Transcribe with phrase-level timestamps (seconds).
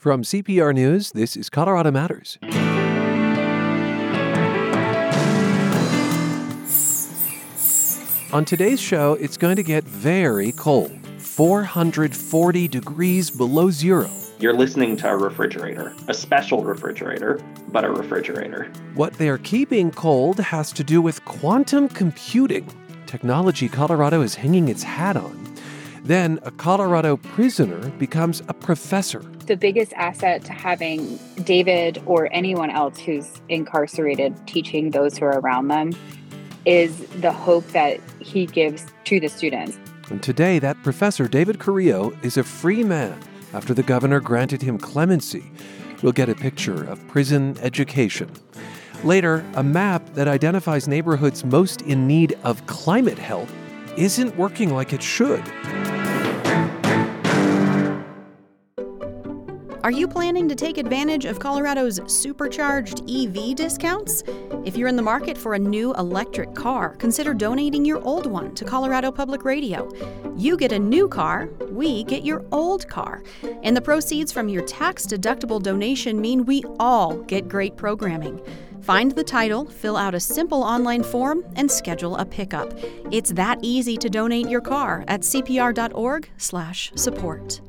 [0.00, 2.38] From CPR News, this is Colorado Matters.
[8.32, 14.08] On today's show, it's going to get very cold 440 degrees below zero.
[14.38, 17.38] You're listening to a refrigerator, a special refrigerator,
[17.68, 18.72] but a refrigerator.
[18.94, 22.66] What they're keeping cold has to do with quantum computing,
[23.04, 25.54] technology Colorado is hanging its hat on.
[26.04, 29.22] Then a Colorado prisoner becomes a professor.
[29.50, 35.40] The biggest asset to having David or anyone else who's incarcerated teaching those who are
[35.40, 35.90] around them
[36.64, 39.76] is the hope that he gives to the students.
[40.08, 43.18] And today, that professor, David Carrillo, is a free man
[43.52, 45.50] after the governor granted him clemency.
[46.00, 48.30] We'll get a picture of prison education.
[49.02, 53.48] Later, a map that identifies neighborhoods most in need of climate help
[53.96, 55.42] isn't working like it should.
[59.90, 64.22] Are you planning to take advantage of Colorado's supercharged EV discounts?
[64.64, 68.54] If you're in the market for a new electric car, consider donating your old one
[68.54, 69.92] to Colorado Public Radio.
[70.36, 73.24] You get a new car, we get your old car.
[73.64, 78.40] And the proceeds from your tax deductible donation mean we all get great programming.
[78.82, 82.72] Find the title, fill out a simple online form, and schedule a pickup.
[83.10, 87.60] It's that easy to donate your car at cpr.org/support.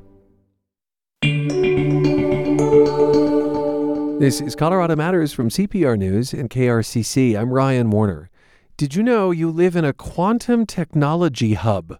[4.22, 7.36] This is Colorado Matters from CPR News and KRCC.
[7.36, 8.30] I'm Ryan Warner.
[8.78, 11.98] Did you know you live in a quantum technology hub?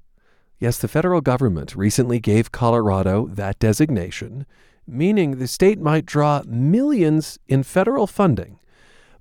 [0.60, 4.46] Yes, the federal government recently gave Colorado that designation,
[4.86, 8.60] meaning the state might draw millions in federal funding.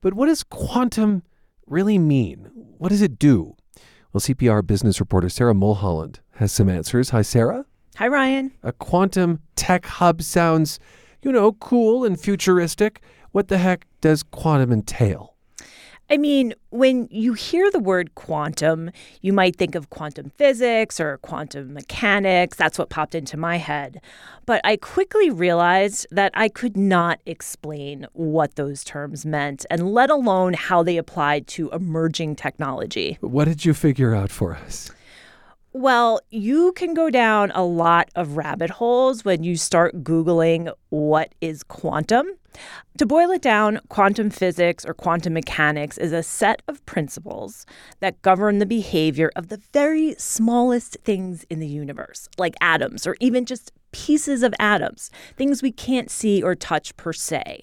[0.02, 1.22] But what does quantum
[1.66, 2.50] really mean?
[2.76, 3.56] What does it do?
[4.12, 7.10] Well, CPR business reporter Sarah Mulholland has some answers.
[7.10, 7.64] Hi, Sarah.
[7.96, 8.52] Hi, Ryan.
[8.62, 10.78] A quantum tech hub sounds
[11.22, 13.00] you know, cool and futuristic.
[13.32, 15.34] What the heck does quantum entail?
[16.12, 21.18] I mean, when you hear the word quantum, you might think of quantum physics or
[21.18, 22.56] quantum mechanics.
[22.56, 24.00] That's what popped into my head.
[24.44, 30.10] But I quickly realized that I could not explain what those terms meant, and let
[30.10, 33.16] alone how they applied to emerging technology.
[33.20, 34.90] What did you figure out for us?
[35.72, 41.32] Well, you can go down a lot of rabbit holes when you start Googling what
[41.40, 42.26] is quantum.
[42.98, 47.66] To boil it down, quantum physics or quantum mechanics is a set of principles
[48.00, 53.16] that govern the behavior of the very smallest things in the universe, like atoms or
[53.20, 57.62] even just pieces of atoms, things we can't see or touch per se.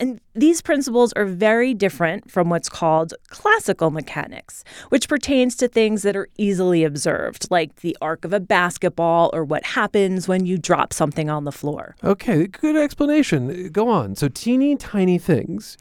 [0.00, 6.02] And these principles are very different from what's called classical mechanics, which pertains to things
[6.02, 10.58] that are easily observed, like the arc of a basketball or what happens when you
[10.58, 11.94] drop something on the floor.
[12.02, 13.68] Okay, good explanation.
[13.70, 14.16] Go on.
[14.16, 15.76] So, teeny tiny things.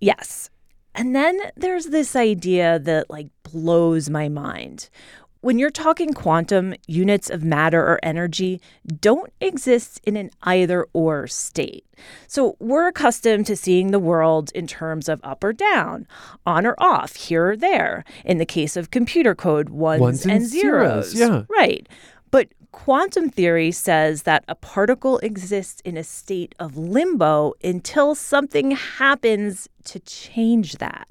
[0.00, 0.50] Yes.
[0.94, 4.90] And then there's this idea that like blows my mind,
[5.42, 8.60] when you're talking quantum, units of matter or energy
[9.00, 11.84] don't exist in an either or state.
[12.28, 16.06] So we're accustomed to seeing the world in terms of up or down,
[16.46, 18.04] on or off, here or there.
[18.24, 21.10] In the case of computer code, ones, ones and, and zeros.
[21.10, 21.14] zeros.
[21.14, 21.42] Yeah.
[21.48, 21.88] Right.
[22.30, 28.70] But quantum theory says that a particle exists in a state of limbo until something
[28.70, 31.08] happens to change that.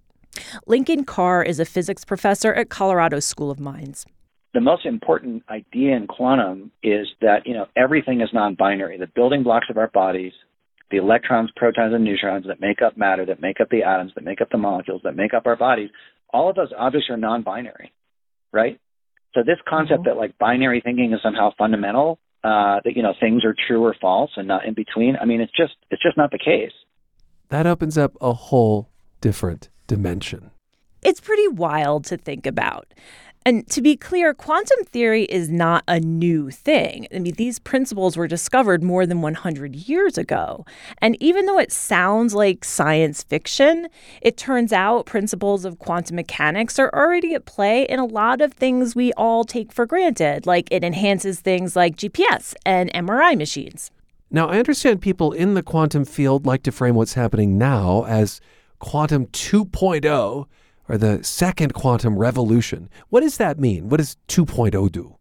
[0.66, 4.06] Lincoln Carr is a physics professor at Colorado School of Mines
[4.54, 8.98] the most important idea in quantum is that you know everything is non-binary.
[8.98, 10.34] The building blocks of our bodies,
[10.90, 14.24] the electrons, protons, and neutrons that make up matter, that make up the atoms, that
[14.24, 15.90] make up the molecules, that make up our bodies,
[16.34, 17.92] all of those objects are non-binary,
[18.52, 18.80] right?
[19.34, 20.10] So this concept mm-hmm.
[20.10, 23.96] that like binary thinking is somehow fundamental, uh, that you know things are true or
[24.00, 25.16] false and not in between.
[25.16, 26.74] I mean, it's just it's just not the case.
[27.50, 28.90] That opens up a whole
[29.20, 30.52] different dimension.
[31.04, 32.94] It's pretty wild to think about.
[33.44, 37.08] And to be clear, quantum theory is not a new thing.
[37.14, 40.64] I mean, these principles were discovered more than 100 years ago.
[41.00, 43.88] And even though it sounds like science fiction,
[44.22, 48.54] it turns out principles of quantum mechanics are already at play in a lot of
[48.54, 53.90] things we all take for granted, like it enhances things like GPS and MRI machines.
[54.30, 58.40] Now, I understand people in the quantum field like to frame what's happening now as
[58.78, 60.46] quantum 2.0
[60.92, 62.90] or the second quantum revolution.
[63.08, 63.88] What does that mean?
[63.88, 65.16] What does 2.0 do?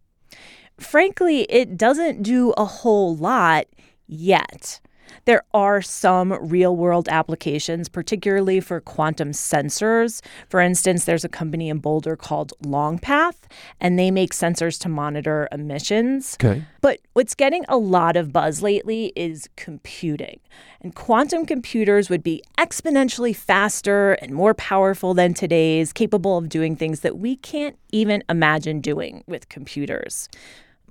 [0.78, 3.66] Frankly, it doesn't do a whole lot
[4.08, 4.80] yet.
[5.24, 10.22] There are some real world applications, particularly for quantum sensors.
[10.48, 13.36] For instance, there's a company in Boulder called Longpath,
[13.80, 16.36] and they make sensors to monitor emissions.
[16.42, 16.64] Okay.
[16.80, 20.40] But what's getting a lot of buzz lately is computing.
[20.80, 26.76] And quantum computers would be exponentially faster and more powerful than today's, capable of doing
[26.76, 30.28] things that we can't even imagine doing with computers.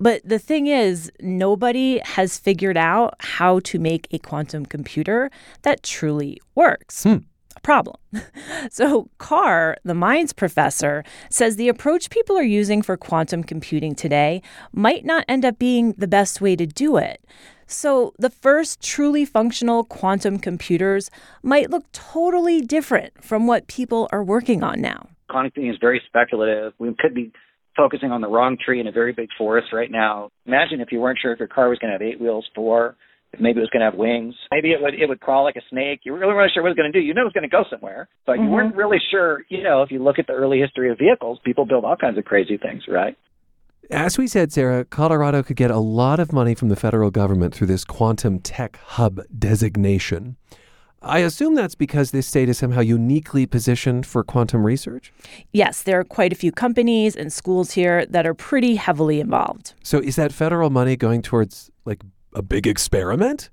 [0.00, 5.30] But the thing is, nobody has figured out how to make a quantum computer
[5.62, 7.02] that truly works.
[7.02, 7.18] Hmm.
[7.56, 7.96] A problem.
[8.70, 14.40] so, Carr, the Mines professor, says the approach people are using for quantum computing today
[14.72, 17.22] might not end up being the best way to do it.
[17.66, 21.10] So, the first truly functional quantum computers
[21.42, 25.08] might look totally different from what people are working on now.
[25.28, 26.72] Quantum computing is very speculative.
[26.78, 27.32] We could be
[27.82, 30.30] focusing on the wrong tree in a very big forest right now.
[30.46, 32.96] Imagine if you weren't sure if your car was going to have eight wheels, four,
[33.32, 34.34] if maybe it was going to have wings.
[34.52, 36.00] Maybe it would it would crawl like a snake.
[36.04, 37.04] You really weren't sure what it was going to do.
[37.04, 38.44] You know it was going to go somewhere, but Mm-hmm.
[38.44, 39.42] you weren't really sure.
[39.48, 42.18] You know, if you look at the early history of vehicles, people build all kinds
[42.18, 43.16] of crazy things, right?
[43.90, 47.54] As we said, Sarah, Colorado could get a lot of money from the federal government
[47.54, 50.36] through this quantum tech hub designation.
[51.02, 55.12] I assume that's because this state is somehow uniquely positioned for quantum research.
[55.52, 59.72] Yes, there are quite a few companies and schools here that are pretty heavily involved.
[59.82, 62.02] So is that federal money going towards like
[62.34, 63.48] a big experiment?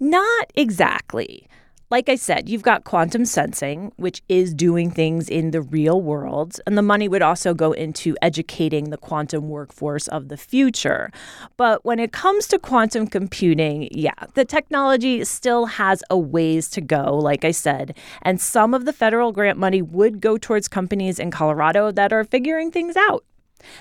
[0.00, 1.46] Not exactly.
[1.90, 6.60] Like I said, you've got quantum sensing, which is doing things in the real world,
[6.64, 11.10] and the money would also go into educating the quantum workforce of the future.
[11.56, 16.80] But when it comes to quantum computing, yeah, the technology still has a ways to
[16.80, 21.18] go, like I said, and some of the federal grant money would go towards companies
[21.18, 23.24] in Colorado that are figuring things out.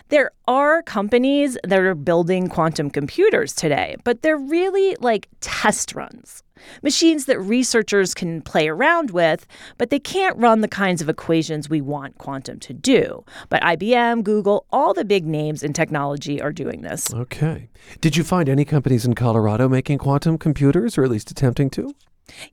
[0.09, 6.43] There are companies that are building quantum computers today, but they're really like test runs.
[6.81, 9.45] Machines that researchers can play around with,
[9.77, 13.23] but they can't run the kinds of equations we want quantum to do.
[13.49, 17.13] But IBM, Google, all the big names in technology are doing this.
[17.13, 17.69] Okay.
[18.01, 21.93] Did you find any companies in Colorado making quantum computers or at least attempting to?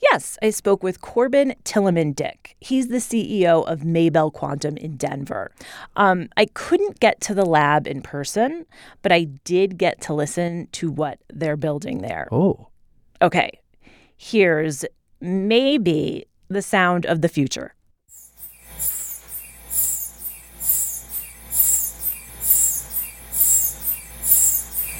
[0.00, 2.56] Yes, I spoke with Corbin Tillemann-Dick.
[2.60, 5.52] He's the CEO of Maybell Quantum in Denver.
[5.96, 8.66] Um, I couldn't get to the lab in person,
[9.02, 12.28] but I did get to listen to what they're building there.
[12.32, 12.68] Oh.
[13.22, 13.50] Okay,
[14.16, 14.84] here's
[15.20, 17.74] maybe the sound of the future.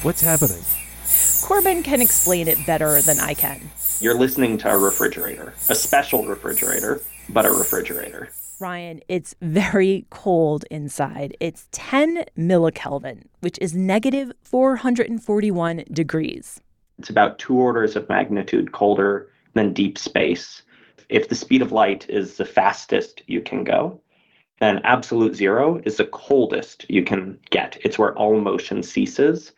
[0.03, 0.63] What's happening?
[1.43, 3.69] Corbin can explain it better than I can.
[3.99, 8.29] You're listening to a refrigerator, a special refrigerator, but a refrigerator.
[8.59, 11.35] Ryan, it's very cold inside.
[11.39, 16.61] It's 10 millikelvin, which is negative 441 degrees.
[16.99, 20.63] It's about two orders of magnitude colder than deep space.
[21.09, 24.01] If the speed of light is the fastest you can go,
[24.59, 27.77] then absolute zero is the coldest you can get.
[27.83, 29.53] It's where all motion ceases.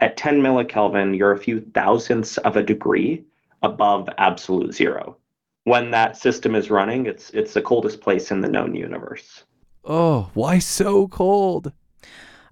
[0.00, 3.24] At 10 millikelvin, you're a few thousandths of a degree
[3.62, 5.16] above absolute zero.
[5.64, 9.44] When that system is running, it's it's the coldest place in the known universe.
[9.84, 11.72] Oh, why so cold?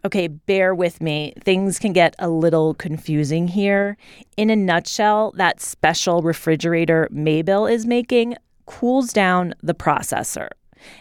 [0.05, 1.33] Okay, bear with me.
[1.45, 3.97] Things can get a little confusing here.
[4.37, 10.49] In a nutshell, that special refrigerator Maybell is making cools down the processor.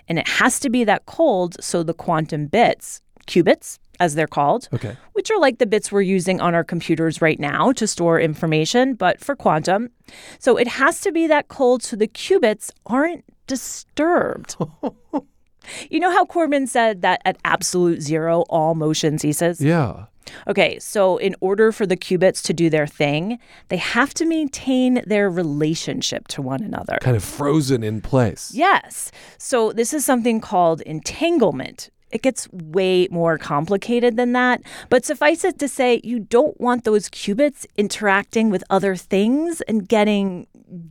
[0.08, 4.68] And it has to be that cold so the quantum bits, qubits, as they're called,
[4.74, 4.96] Okay.
[5.14, 8.94] which are like the bits we're using on our computers right now to store information,
[8.94, 9.90] but for quantum.
[10.38, 14.56] So it has to be that cold so the qubits aren't disturbed.
[15.90, 19.62] you know how Corbin said that at absolute zero, all motion ceases?
[19.62, 20.06] Yeah.
[20.48, 23.40] Okay, so in order for the qubits to do their thing,
[23.70, 26.98] they have to maintain their relationship to one another.
[27.02, 28.52] Kind of frozen in place.
[28.54, 29.12] Yes.
[29.38, 31.90] So this is something called entanglement.
[32.12, 36.84] It gets way more complicated than that, but suffice it to say, you don't want
[36.84, 40.46] those qubits interacting with other things and getting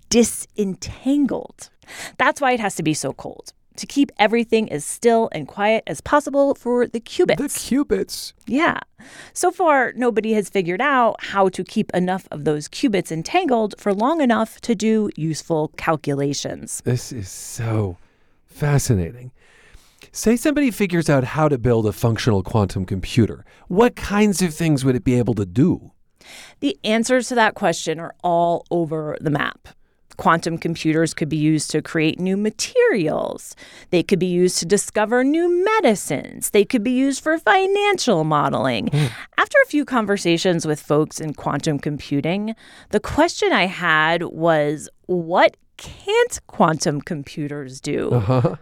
[0.08, 1.70] disentangled.
[2.16, 3.52] That's why it has to be so cold.
[3.76, 7.36] To keep everything as still and quiet as possible for the qubits.
[7.36, 8.32] The qubits.
[8.46, 8.80] Yeah.
[9.32, 13.94] So far, nobody has figured out how to keep enough of those qubits entangled for
[13.94, 16.82] long enough to do useful calculations.
[16.84, 17.96] This is so
[18.46, 19.30] fascinating.
[20.12, 23.44] Say somebody figures out how to build a functional quantum computer.
[23.68, 25.92] What kinds of things would it be able to do?
[26.58, 29.68] The answers to that question are all over the map.
[30.16, 33.54] Quantum computers could be used to create new materials.
[33.90, 36.50] They could be used to discover new medicines.
[36.50, 38.88] They could be used for financial modeling.
[38.88, 39.10] Mm.
[39.38, 42.54] After a few conversations with folks in quantum computing,
[42.90, 48.10] the question I had was what can't quantum computers do?
[48.10, 48.56] Uh-huh.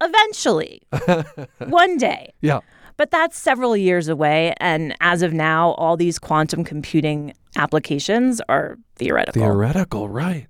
[0.00, 0.82] Eventually,
[1.66, 2.32] one day.
[2.40, 2.60] Yeah.
[2.96, 4.54] But that's several years away.
[4.58, 9.40] And as of now, all these quantum computing applications are theoretical.
[9.40, 10.46] Theoretical, right.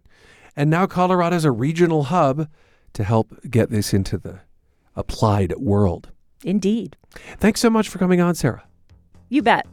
[0.57, 2.49] And now Colorado's a regional hub
[2.93, 4.41] to help get this into the
[4.95, 6.11] applied world.
[6.45, 6.97] Indeed.
[7.39, 8.65] Thanks so much for coming on, Sarah.
[9.29, 9.67] You bet.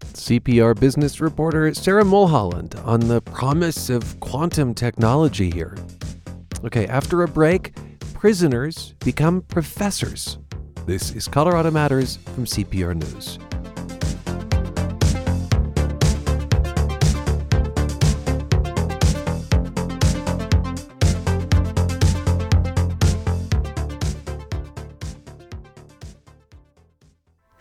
[0.00, 5.76] CPR business reporter Sarah Mulholland on the promise of quantum technology here.
[6.64, 7.74] Okay, after a break,
[8.14, 10.38] prisoners become professors.
[10.86, 13.38] This is Colorado Matters from CPR News.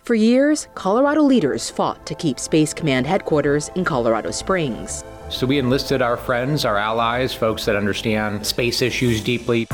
[0.04, 5.02] For years, Colorado leaders fought to keep Space Command headquarters in Colorado Springs.
[5.30, 9.66] So we enlisted our friends, our allies, folks that understand space issues deeply.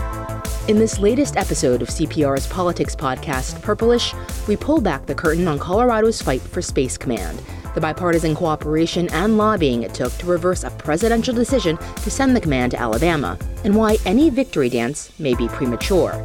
[0.68, 4.14] In this latest episode of CPR's politics podcast, Purplish,
[4.48, 7.42] we pull back the curtain on Colorado's fight for Space Command,
[7.74, 12.42] the bipartisan cooperation and lobbying it took to reverse a presidential decision to send the
[12.42, 16.24] command to Alabama, and why any victory dance may be premature.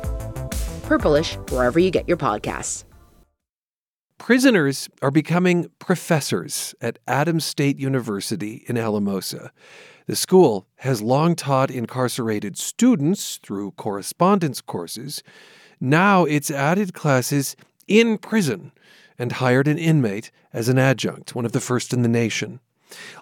[0.83, 2.85] Purplish, wherever you get your podcasts.
[4.19, 9.51] Prisoners are becoming professors at Adams State University in Alamosa.
[10.07, 15.23] The school has long taught incarcerated students through correspondence courses.
[15.81, 17.57] Now it's added classes
[17.89, 18.73] in prison
[19.19, 22.61] and hired an inmate as an adjunct, one of the first in the nation.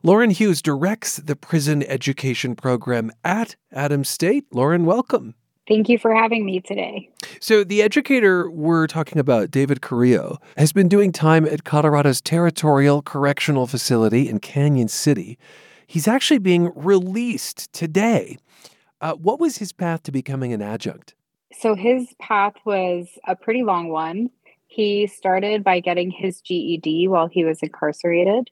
[0.02, 4.44] Lauren Hughes directs the prison education program at Adams State.
[4.52, 5.34] Lauren, welcome.
[5.69, 7.09] Thank you for having me today.
[7.40, 13.00] So, the educator we're talking about, David Carrillo, has been doing time at Colorado's Territorial
[13.02, 15.38] Correctional Facility in Cañon City.
[15.87, 18.38] He's actually being released today.
[19.00, 21.14] Uh, what was his path to becoming an adjunct?
[21.52, 24.31] So, his path was a pretty long one.
[24.66, 28.50] He started by getting his GED while he was incarcerated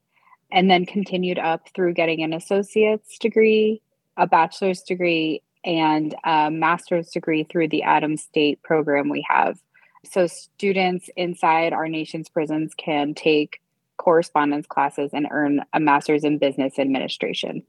[0.52, 3.82] and then continued up through getting an associate's degree,
[4.16, 9.58] a bachelor's degree, and a master's degree through the Adams State program we have.
[10.04, 13.60] So, students inside our nation's prisons can take
[13.98, 17.62] correspondence classes and earn a master's in business administration.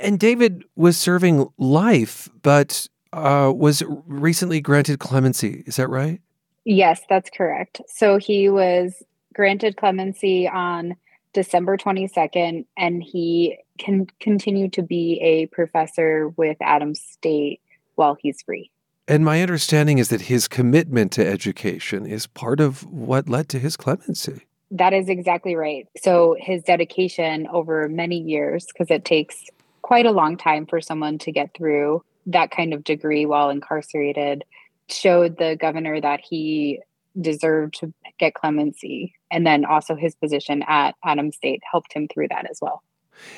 [0.00, 5.62] And David was serving life, but uh, was recently granted clemency.
[5.66, 6.20] Is that right?
[6.64, 7.80] Yes, that's correct.
[7.86, 9.02] So he was
[9.32, 10.96] granted clemency on
[11.32, 17.60] December 22nd, and he can continue to be a professor with Adams State
[17.94, 18.70] while he's free.
[19.06, 23.58] And my understanding is that his commitment to education is part of what led to
[23.58, 24.42] his clemency.
[24.70, 25.88] That is exactly right.
[26.02, 29.46] So his dedication over many years, because it takes
[29.80, 34.44] quite a long time for someone to get through that kind of degree while incarcerated,
[34.90, 36.80] showed the governor that he
[37.20, 39.14] deserved to get clemency.
[39.30, 42.82] And then also his position at Adams State helped him through that as well.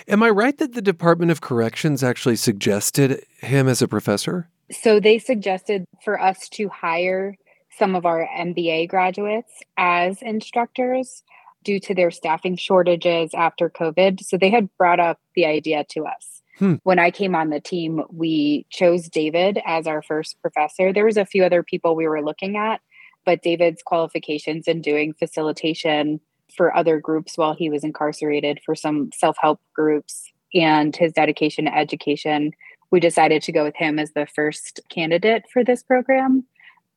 [0.08, 4.48] Am I right that the Department of Corrections actually suggested him as a professor?
[4.70, 7.36] So they suggested for us to hire
[7.78, 11.22] some of our MBA graduates as instructors
[11.64, 14.20] due to their staffing shortages after COVID.
[14.20, 16.42] So they had brought up the idea to us.
[16.58, 16.74] Hmm.
[16.82, 20.92] When I came on the team, we chose David as our first professor.
[20.92, 22.80] There was a few other people we were looking at,
[23.24, 26.20] but David's qualifications in doing facilitation
[26.56, 31.76] for other groups while he was incarcerated for some self-help groups and his dedication to
[31.76, 32.52] education
[32.90, 36.44] we decided to go with him as the first candidate for this program.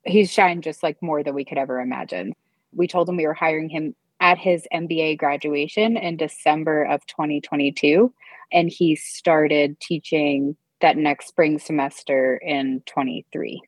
[0.06, 2.34] He's shined just like more than we could ever imagine.
[2.74, 8.14] We told him we were hiring him at his mba graduation in december of 2022
[8.54, 13.62] and he started teaching that next spring semester in 23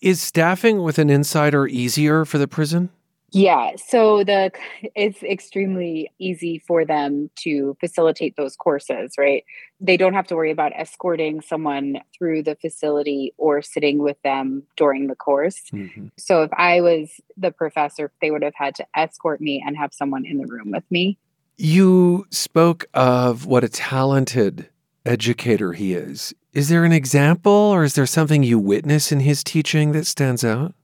[0.00, 2.90] is staffing with an insider easier for the prison?
[3.32, 4.50] Yeah, so the
[4.96, 9.44] it's extremely easy for them to facilitate those courses, right?
[9.80, 14.64] They don't have to worry about escorting someone through the facility or sitting with them
[14.76, 15.62] during the course.
[15.72, 16.08] Mm-hmm.
[16.18, 19.94] So if I was the professor, they would have had to escort me and have
[19.94, 21.16] someone in the room with me.
[21.56, 24.68] You spoke of what a talented
[25.06, 26.34] educator he is.
[26.52, 30.44] Is there an example or is there something you witness in his teaching that stands
[30.44, 30.74] out?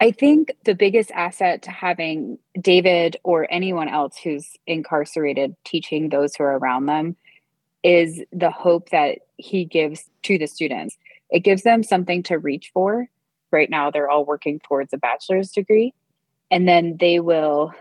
[0.00, 6.36] I think the biggest asset to having David or anyone else who's incarcerated teaching those
[6.36, 7.16] who are around them
[7.82, 10.96] is the hope that he gives to the students.
[11.30, 13.08] It gives them something to reach for.
[13.50, 15.94] Right now, they're all working towards a bachelor's degree,
[16.50, 17.72] and then they will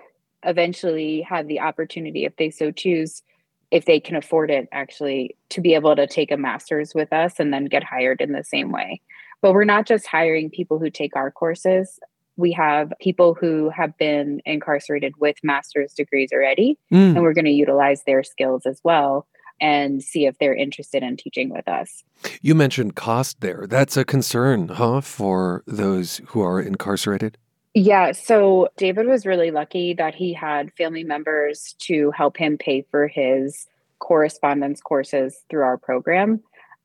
[0.44, 3.24] eventually have the opportunity, if they so choose,
[3.72, 7.40] if they can afford it, actually, to be able to take a master's with us
[7.40, 9.02] and then get hired in the same way.
[9.42, 12.00] But we're not just hiring people who take our courses.
[12.38, 17.16] We have people who have been incarcerated with master's degrees already, mm.
[17.16, 19.28] and we're going to utilize their skills as well
[19.62, 22.04] and see if they're interested in teaching with us.
[22.42, 23.66] You mentioned cost there.
[23.68, 27.38] That's a concern, huh, for those who are incarcerated?
[27.76, 32.86] Yeah, so David was really lucky that he had family members to help him pay
[32.90, 33.68] for his
[34.00, 36.42] correspondence courses through our program.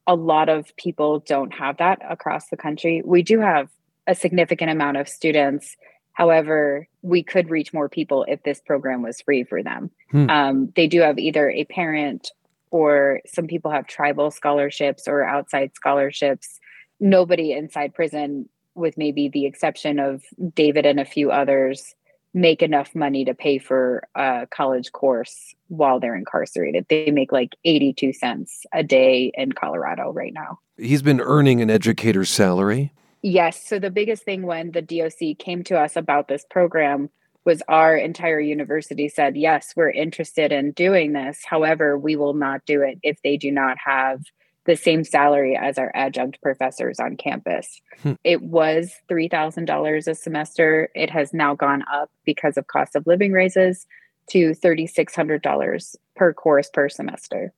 [0.08, 3.02] A lot of people don't have that across the country.
[3.04, 3.68] We do have
[4.08, 5.76] a significant amount of students.
[6.12, 9.92] However, we could reach more people if this program was free for them.
[10.10, 10.28] Hmm.
[10.28, 12.32] Um, they do have either a parent
[12.72, 16.58] or some people have tribal scholarships or outside scholarships.
[16.98, 20.22] Nobody inside prison with maybe the exception of
[20.54, 21.94] David and a few others,
[22.32, 26.86] make enough money to pay for a college course while they're incarcerated.
[26.88, 30.58] They make like 82 cents a day in Colorado right now.
[30.76, 32.92] He's been earning an educator's salary.
[33.22, 33.66] Yes.
[33.66, 37.10] So the biggest thing when the DOC came to us about this program
[37.44, 41.42] was our entire university said, yes, we're interested in doing this.
[41.44, 44.22] However, we will not do it if they do not have
[44.66, 47.80] the same salary as our adjunct professors on campus.
[48.02, 48.12] Hmm.
[48.24, 50.90] It was $3,000 a semester.
[50.94, 53.86] It has now gone up because of cost of living raises
[54.30, 57.52] to $3,600 per course per semester.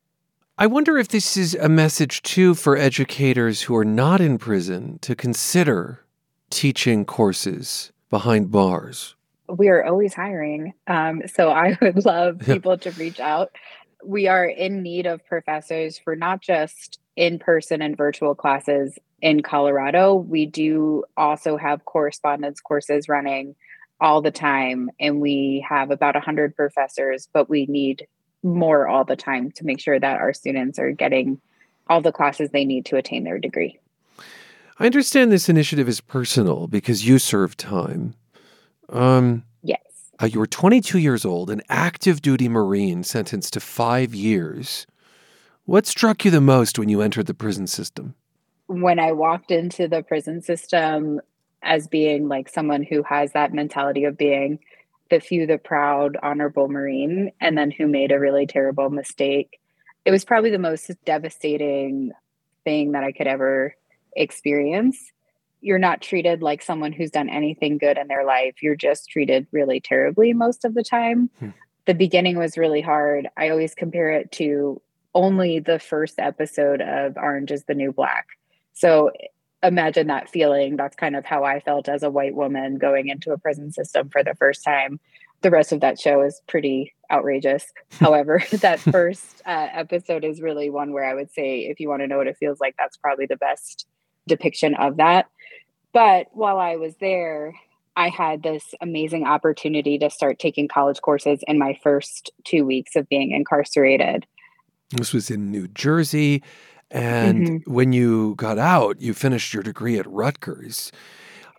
[0.59, 4.99] I wonder if this is a message too for educators who are not in prison
[5.01, 6.05] to consider
[6.51, 9.17] teaching courses behind bars.
[9.49, 10.75] We are always hiring.
[10.87, 13.51] Um, so I would love people to reach out
[14.05, 19.43] we are in need of professors for not just in person and virtual classes in
[19.43, 20.15] Colorado.
[20.15, 23.55] We do also have correspondence courses running
[24.01, 28.07] all the time, and we have about 100 professors, but we need
[28.43, 31.41] more all the time to make sure that our students are getting
[31.89, 33.79] all the classes they need to attain their degree.
[34.79, 38.15] I understand this initiative is personal because you serve time.
[38.89, 39.45] Um,
[40.21, 44.87] uh, you were 22 years old, an active duty Marine sentenced to five years.
[45.65, 48.15] What struck you the most when you entered the prison system?
[48.67, 51.21] When I walked into the prison system
[51.63, 54.59] as being like someone who has that mentality of being
[55.11, 59.61] the few, the proud, honorable Marine, and then who made a really terrible mistake,
[60.05, 62.13] it was probably the most devastating
[62.65, 63.75] thing that I could ever
[64.17, 65.13] experience
[65.63, 68.57] you're not treated like someone who's done anything good in their life.
[68.61, 71.31] You're just treated really terribly most of the time.
[71.39, 71.51] Hmm.
[71.87, 73.29] The beginning was really hard.
[73.37, 74.81] I always compare it to
[75.15, 78.27] only the first episode of Orange is the New Black.
[78.75, 79.11] So
[79.63, 80.77] imagine that feeling.
[80.77, 84.09] That's kind of how I felt as a white woman going into a prison system
[84.11, 85.01] for the first time.
[85.43, 87.73] The rest of that show is pretty outrageous.
[87.91, 92.03] However, that first uh, episode is really one where I would say, if you want
[92.03, 93.87] to know what it feels like, that's probably the best
[94.27, 95.27] depiction of that.
[95.93, 97.55] But while I was there,
[97.97, 102.97] I had this amazing opportunity to start taking college courses in my first two weeks
[102.97, 104.27] of being incarcerated.
[104.91, 106.43] This was in New Jersey.
[106.91, 107.73] And mm-hmm.
[107.73, 110.93] when you got out, you finished your degree at Rutgers.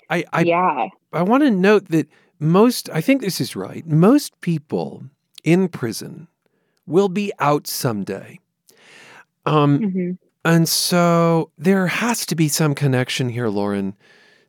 [0.10, 0.90] I, I yeah.
[1.12, 2.08] I want to note that
[2.40, 5.04] most, I think this is right, most people
[5.44, 6.28] in prison
[6.86, 8.40] will be out someday.
[9.46, 10.12] Um, mm-hmm.
[10.46, 13.96] And so there has to be some connection here, Lauren,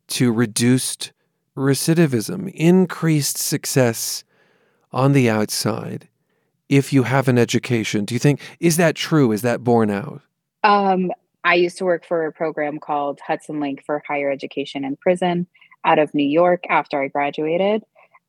[0.09, 1.12] to reduced
[1.57, 4.25] recidivism, increased success
[4.93, 6.09] on the outside
[6.69, 8.05] if you have an education.
[8.05, 9.33] Do you think is that true?
[9.33, 10.23] Is that borne out?
[10.62, 11.11] Um,
[11.45, 15.47] I used to work for a program called Hudson Link for Higher Education in Prison
[15.85, 17.83] out of New York after I graduated.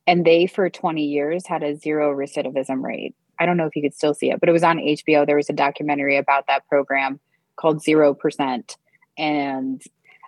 [0.05, 3.15] And they, for 20 years, had a zero recidivism rate.
[3.39, 5.25] I don't know if you could still see it, but it was on HBO.
[5.25, 7.19] There was a documentary about that program
[7.55, 8.77] called Zero Percent.
[9.17, 9.81] And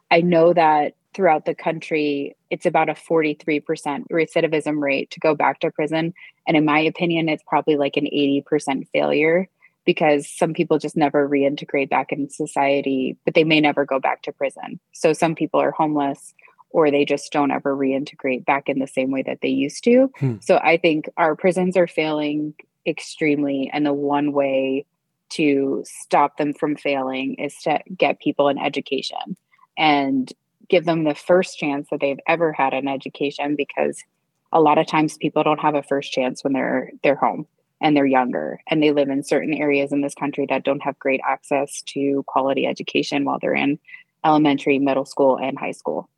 [0.09, 3.63] I know that throughout the country, it's about a 43%
[4.11, 6.13] recidivism rate to go back to prison.
[6.47, 9.49] And in my opinion, it's probably like an 80% failure
[9.83, 14.21] because some people just never reintegrate back in society, but they may never go back
[14.23, 14.79] to prison.
[14.91, 16.35] So some people are homeless
[16.69, 20.11] or they just don't ever reintegrate back in the same way that they used to.
[20.19, 20.35] Hmm.
[20.39, 22.53] So I think our prisons are failing
[22.85, 23.71] extremely.
[23.73, 24.85] And the one way
[25.29, 29.35] to stop them from failing is to get people an education.
[29.79, 30.31] And
[30.69, 34.03] give them the first chance that they've ever had an education because
[34.51, 37.47] a lot of times people don't have a first chance when they're they're home.
[37.79, 40.97] and they're younger and they live in certain areas in this country that don't have
[40.97, 43.77] great access to quality education while they're in
[44.25, 46.09] elementary, middle school, and high school.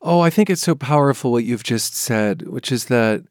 [0.00, 3.22] Oh, I think it's so powerful what you've just said, which is that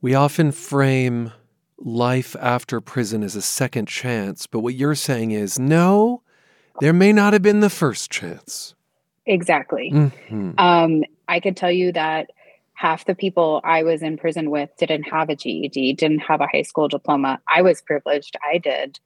[0.00, 1.32] we often frame
[1.76, 6.22] life after prison as a second chance, but what you're saying is no,
[6.80, 8.74] there may not have been the first chance.
[9.26, 9.90] Exactly.
[9.92, 10.52] Mm-hmm.
[10.58, 12.30] Um, I could tell you that
[12.74, 16.48] half the people I was in prison with didn't have a GED, didn't have a
[16.52, 17.40] high school diploma.
[17.48, 18.36] I was privileged.
[18.46, 18.98] I did.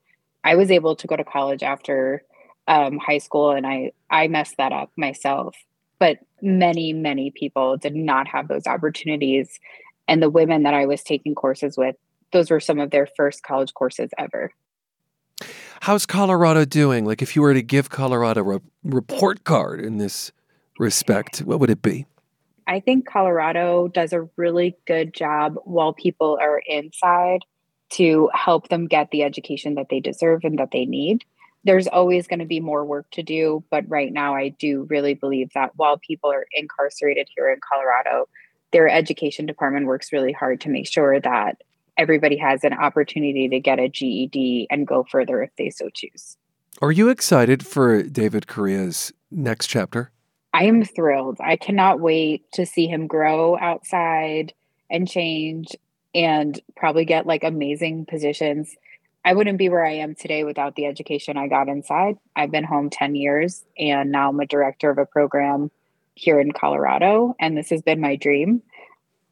[0.42, 2.24] I was able to go to college after
[2.66, 5.56] um, high school, and I I messed that up myself.
[5.98, 9.58] But many many people did not have those opportunities,
[10.06, 11.96] and the women that I was taking courses with,
[12.32, 14.52] those were some of their first college courses ever.
[15.80, 17.04] How's Colorado doing?
[17.04, 20.32] Like, if you were to give Colorado a report card in this
[20.78, 22.06] respect, what would it be?
[22.66, 27.40] I think Colorado does a really good job while people are inside
[27.90, 31.24] to help them get the education that they deserve and that they need.
[31.64, 35.14] There's always going to be more work to do, but right now I do really
[35.14, 38.28] believe that while people are incarcerated here in Colorado,
[38.72, 41.62] their education department works really hard to make sure that
[41.98, 46.36] everybody has an opportunity to get a GED and go further if they so choose.
[46.80, 50.12] Are you excited for David Correa's next chapter?
[50.54, 51.38] I am thrilled.
[51.40, 54.54] I cannot wait to see him grow outside
[54.88, 55.76] and change
[56.14, 58.74] and probably get like amazing positions.
[59.24, 62.16] I wouldn't be where I am today without the education I got inside.
[62.34, 65.70] I've been home 10 years and now I'm a director of a program
[66.18, 68.62] here in Colorado, and this has been my dream.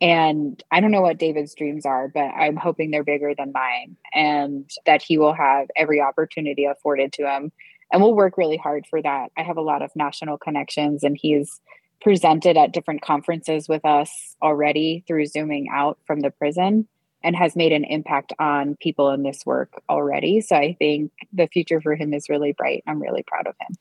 [0.01, 3.97] And I don't know what David's dreams are, but I'm hoping they're bigger than mine
[4.13, 7.53] and that he will have every opportunity afforded to him
[7.93, 9.31] and we'll work really hard for that.
[9.37, 11.61] I have a lot of national connections, and he's
[12.01, 16.87] presented at different conferences with us already through zooming out from the prison
[17.23, 20.41] and has made an impact on people in this work already.
[20.41, 22.85] So I think the future for him is really bright.
[22.87, 23.77] I'm really proud of him.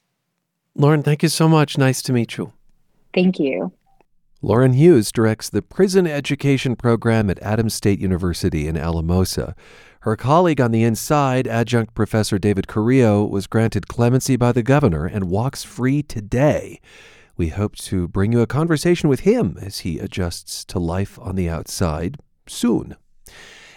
[0.76, 1.78] Lauren, thank you so much.
[1.78, 2.54] Nice to meet you.
[3.14, 3.72] Thank you.
[4.46, 9.56] Lauren Hughes directs the Prison Education Program at Adams State University in Alamosa.
[10.02, 15.08] Her colleague on the inside, adjunct professor David Carrillo, was granted clemency by the governor
[15.08, 16.80] and walks free today.
[17.36, 21.36] We hope to bring you a conversation with him as he adjusts to life on
[21.36, 22.98] the outside soon.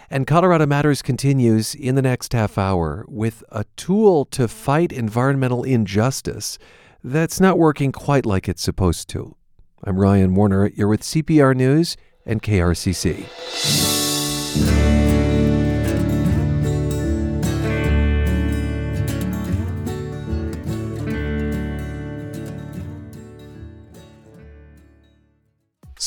[0.07, 5.63] And Colorado Matters continues in the next half hour with a tool to fight environmental
[5.63, 6.59] injustice
[7.03, 9.35] that's not working quite like it's supposed to.
[9.83, 10.67] I'm Ryan Warner.
[10.75, 13.25] You're with CPR News and KRCC.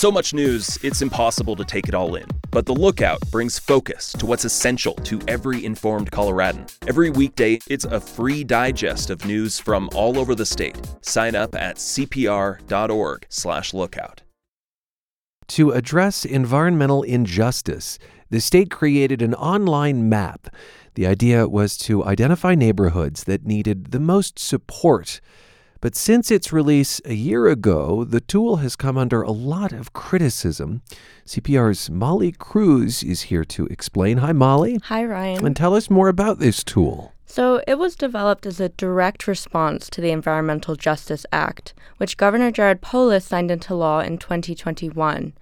[0.02, 2.26] So much news, it's impossible to take it all in.
[2.50, 6.66] But The Lookout brings focus to what's essential to every informed Coloradan.
[6.88, 10.76] Every weekday, it's a free digest of news from all over the state.
[11.02, 14.22] Sign up at cpr.org/lookout.
[15.46, 20.48] To address environmental injustice, the state created an online map.
[20.94, 25.20] The idea was to identify neighborhoods that needed the most support
[25.82, 29.92] but since its release a year ago, the tool has come under a lot of
[29.92, 30.80] criticism.
[31.26, 34.18] CPR's Molly Cruz is here to explain.
[34.18, 34.78] Hi, Molly.
[34.84, 35.44] Hi, Ryan.
[35.44, 37.12] And tell us more about this tool.
[37.26, 42.52] So, it was developed as a direct response to the Environmental Justice Act, which Governor
[42.52, 45.32] Jared Polis signed into law in 2021.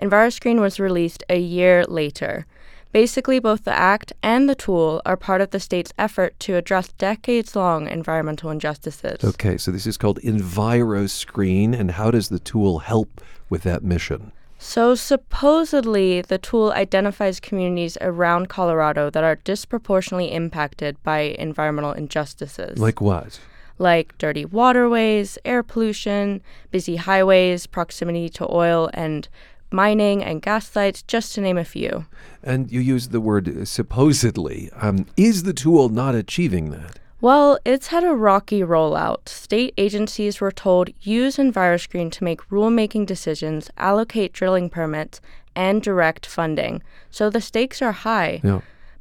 [0.00, 2.46] EnviroScreen was released a year later.
[2.92, 6.88] Basically, both the Act and the tool are part of the state's effort to address
[6.92, 9.22] decades long environmental injustices.
[9.22, 14.32] Okay, so this is called EnviroScreen, and how does the tool help with that mission?
[14.58, 22.78] So, supposedly, the tool identifies communities around Colorado that are disproportionately impacted by environmental injustices.
[22.78, 23.40] Like what?
[23.78, 29.28] Like dirty waterways, air pollution, busy highways, proximity to oil and
[29.72, 32.06] mining and gas sites, just to name a few.
[32.42, 34.70] And you used the word supposedly.
[34.74, 36.98] Um, is the tool not achieving that?
[37.20, 39.28] Well, it's had a rocky rollout.
[39.28, 45.20] State agencies were told use EnviroScreen to make rulemaking decisions, allocate drilling permits,
[45.54, 46.82] and direct funding.
[47.10, 48.40] So the stakes are high.
[48.42, 48.60] Yeah.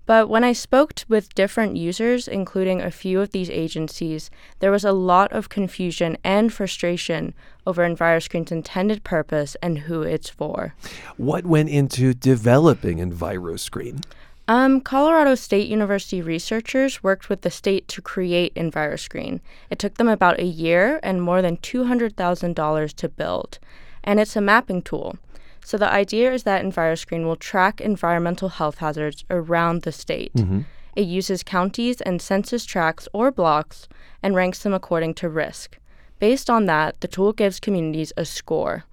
[0.09, 4.83] But when I spoke with different users, including a few of these agencies, there was
[4.83, 7.35] a lot of confusion and frustration
[7.67, 10.73] over EnviroScreen's intended purpose and who it's for.
[11.17, 14.03] What went into developing EnviroScreen?
[14.47, 19.41] Um, Colorado State University researchers worked with the state to create EnviroScreen.
[19.69, 23.59] It took them about a year and more than $200,000 to build.
[24.03, 25.17] And it's a mapping tool.
[25.63, 30.33] So the idea is that EnviroScreen will track environmental health hazards around the state.
[30.33, 30.61] Mm-hmm.
[30.95, 33.87] It uses counties and census tracts or blocks
[34.23, 35.77] and ranks them according to risk.
[36.19, 38.83] Based on that, the tool gives communities a score.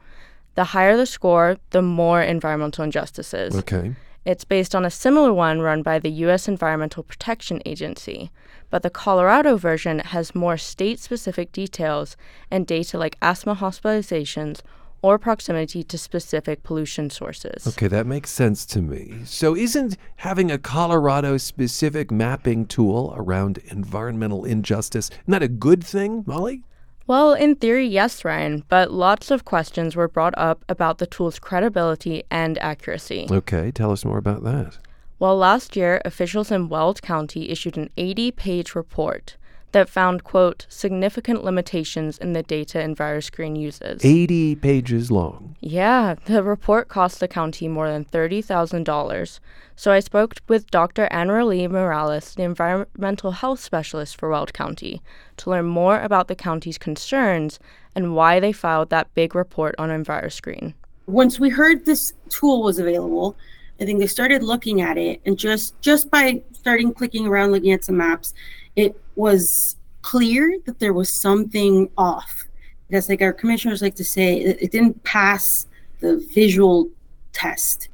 [0.54, 3.56] The higher the score, the more environmental injustices.
[3.56, 3.94] Okay.
[4.24, 6.48] It's based on a similar one run by the U.S.
[6.48, 8.30] Environmental Protection Agency,
[8.70, 12.16] but the Colorado version has more state specific details
[12.50, 14.62] and data like asthma hospitalizations
[15.06, 17.64] or proximity to specific pollution sources.
[17.64, 19.20] Okay, that makes sense to me.
[19.24, 26.24] So, isn't having a Colorado specific mapping tool around environmental injustice not a good thing,
[26.26, 26.64] Molly?
[27.06, 31.38] Well, in theory, yes, Ryan, but lots of questions were brought up about the tool's
[31.38, 33.28] credibility and accuracy.
[33.30, 34.78] Okay, tell us more about that.
[35.20, 39.36] Well, last year, officials in Weld County issued an 80 page report
[39.76, 44.02] that found, quote, significant limitations in the data EnviroScreen uses.
[44.02, 45.54] 80 pages long.
[45.60, 49.38] Yeah, the report cost the county more than $30,000.
[49.74, 51.06] So I spoke with Dr.
[51.12, 55.02] Anra Morales, the environmental health specialist for Weld County,
[55.36, 57.58] to learn more about the county's concerns
[57.94, 60.72] and why they filed that big report on EnviroScreen.
[61.06, 63.36] Once we heard this tool was available,
[63.78, 67.72] I think they started looking at it and just just by starting clicking around looking
[67.72, 68.32] at some maps,
[68.74, 72.44] it was clear that there was something off.
[72.88, 75.66] Because, like our commissioners like to say, it, it didn't pass
[76.00, 76.88] the visual
[77.32, 77.88] test.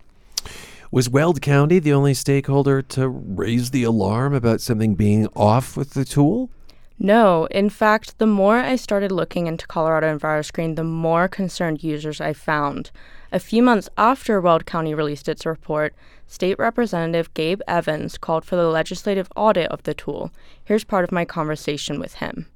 [0.90, 5.94] Was Weld County the only stakeholder to raise the alarm about something being off with
[5.94, 6.50] the tool?
[6.98, 7.46] No.
[7.46, 12.34] In fact, the more I started looking into Colorado EnviroScreen, the more concerned users I
[12.34, 12.90] found.
[13.32, 15.94] A few months after Weld County released its report,
[16.32, 20.30] State Representative Gabe Evans called for the legislative audit of the tool.
[20.64, 22.46] Here's part of my conversation with him.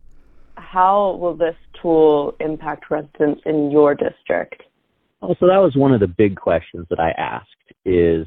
[0.57, 4.63] How will this tool impact residents in your district?
[5.21, 7.51] Well, so that was one of the big questions that I asked
[7.85, 8.27] is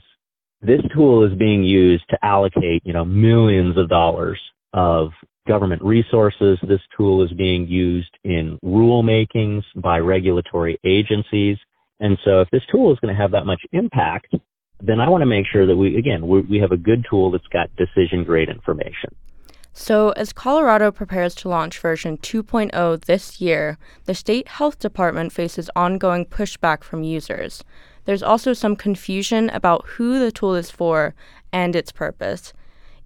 [0.61, 4.39] this tool is being used to allocate, you know, millions of dollars
[4.73, 5.09] of
[5.47, 6.59] government resources.
[6.61, 11.57] This tool is being used in rulemakings by regulatory agencies.
[11.99, 14.35] And so if this tool is going to have that much impact,
[14.81, 17.31] then I want to make sure that we, again, we, we have a good tool
[17.31, 19.13] that's got decision grade information.
[19.73, 25.69] So, as Colorado prepares to launch version 2.0 this year, the state health department faces
[25.75, 27.63] ongoing pushback from users.
[28.05, 31.13] There's also some confusion about who the tool is for
[31.53, 32.53] and its purpose,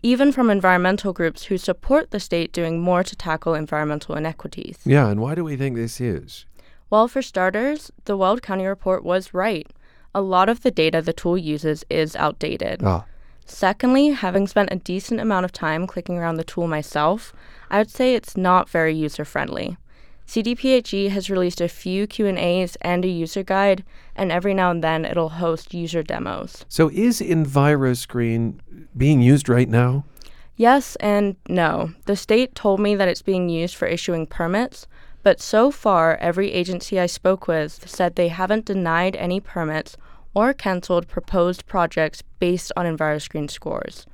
[0.02, 4.78] even from environmental groups who support the state doing more to tackle environmental inequities.
[4.86, 6.46] Yeah, and why do we think this is?
[6.90, 9.68] Well, for starters, the Weld County report was right
[10.16, 12.82] a lot of the data the tool uses is outdated.
[12.84, 13.06] Ah.
[13.46, 17.34] Secondly, having spent a decent amount of time clicking around the tool myself,
[17.70, 19.78] I would say it's not very user-friendly.
[20.26, 23.84] CDPHE has released a few Q&As and a user guide,
[24.16, 26.66] and every now and then it'll host user demos.
[26.70, 28.60] So is EnviroScreen
[28.96, 30.06] being used right now?
[30.56, 31.94] Yes and no.
[32.06, 34.88] The state told me that it's being used for issuing permits,
[35.24, 39.96] but so far, every agency I spoke with said they haven't denied any permits
[40.34, 44.06] or canceled proposed projects based on EnviroScreen scores.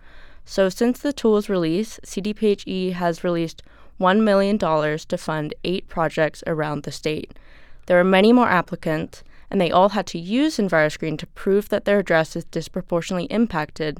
[0.45, 3.63] So, since the tool's release, CDPHE has released
[3.99, 7.37] $1 million to fund eight projects around the state.
[7.87, 11.85] There are many more applicants, and they all had to use EnviroScreen to prove that
[11.85, 13.99] their address is disproportionately impacted,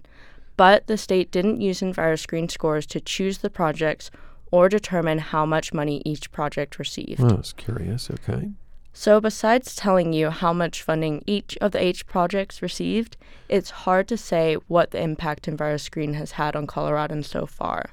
[0.57, 4.11] but the state didn't use EnviroScreen scores to choose the projects
[4.51, 7.21] or determine how much money each project received.
[7.21, 8.09] Oh, I was curious.
[8.09, 8.51] Okay.
[8.91, 14.07] So, besides telling you how much funding each of the H projects received, it's hard
[14.07, 17.91] to say what the impact EnviroScreen has had on Coloradans so far.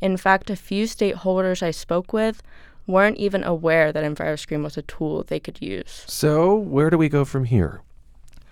[0.00, 2.42] In fact, a few stakeholders I spoke with
[2.86, 6.04] weren't even aware that EnviroScreen was a tool they could use.
[6.06, 7.82] So, where do we go from here?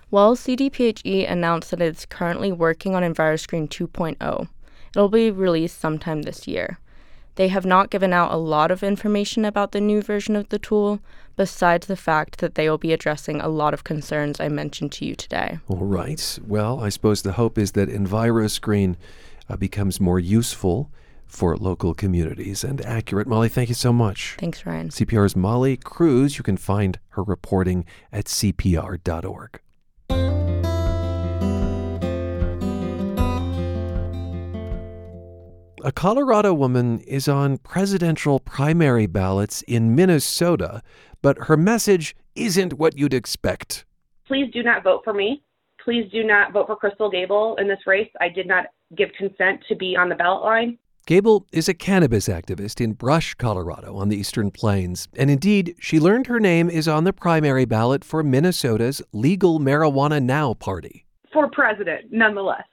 [0.09, 4.47] Well, CDPHE announced that it's currently working on EnviroScreen 2.0.
[4.95, 6.79] It'll be released sometime this year.
[7.37, 10.57] They have not given out a lot of information about the new version of the
[10.57, 10.99] tool,
[11.35, 15.05] besides the fact that they will be addressing a lot of concerns I mentioned to
[15.05, 15.59] you today.
[15.67, 16.39] All right.
[16.47, 18.95] Well, I suppose the hope is that EnviroScreen
[19.47, 20.89] uh, becomes more useful
[21.27, 23.27] for local communities and accurate.
[23.27, 24.35] Molly, thank you so much.
[24.39, 24.89] Thanks, Ryan.
[24.89, 26.39] CPR's Molly Cruz.
[26.39, 29.61] You can find her reporting at cpr.org.
[35.83, 40.81] A Colorado woman is on presidential primary ballots in Minnesota,
[41.21, 43.85] but her message isn't what you'd expect.
[44.25, 45.43] Please do not vote for me.
[45.83, 48.09] Please do not vote for Krystal Gabel in this race.
[48.19, 48.65] I did not
[48.97, 50.79] give consent to be on the ballot line.
[51.05, 55.07] Gabel is a cannabis activist in Brush, Colorado, on the Eastern Plains.
[55.15, 60.21] And indeed, she learned her name is on the primary ballot for Minnesota's Legal Marijuana
[60.21, 61.05] Now party.
[61.31, 62.65] For president, nonetheless.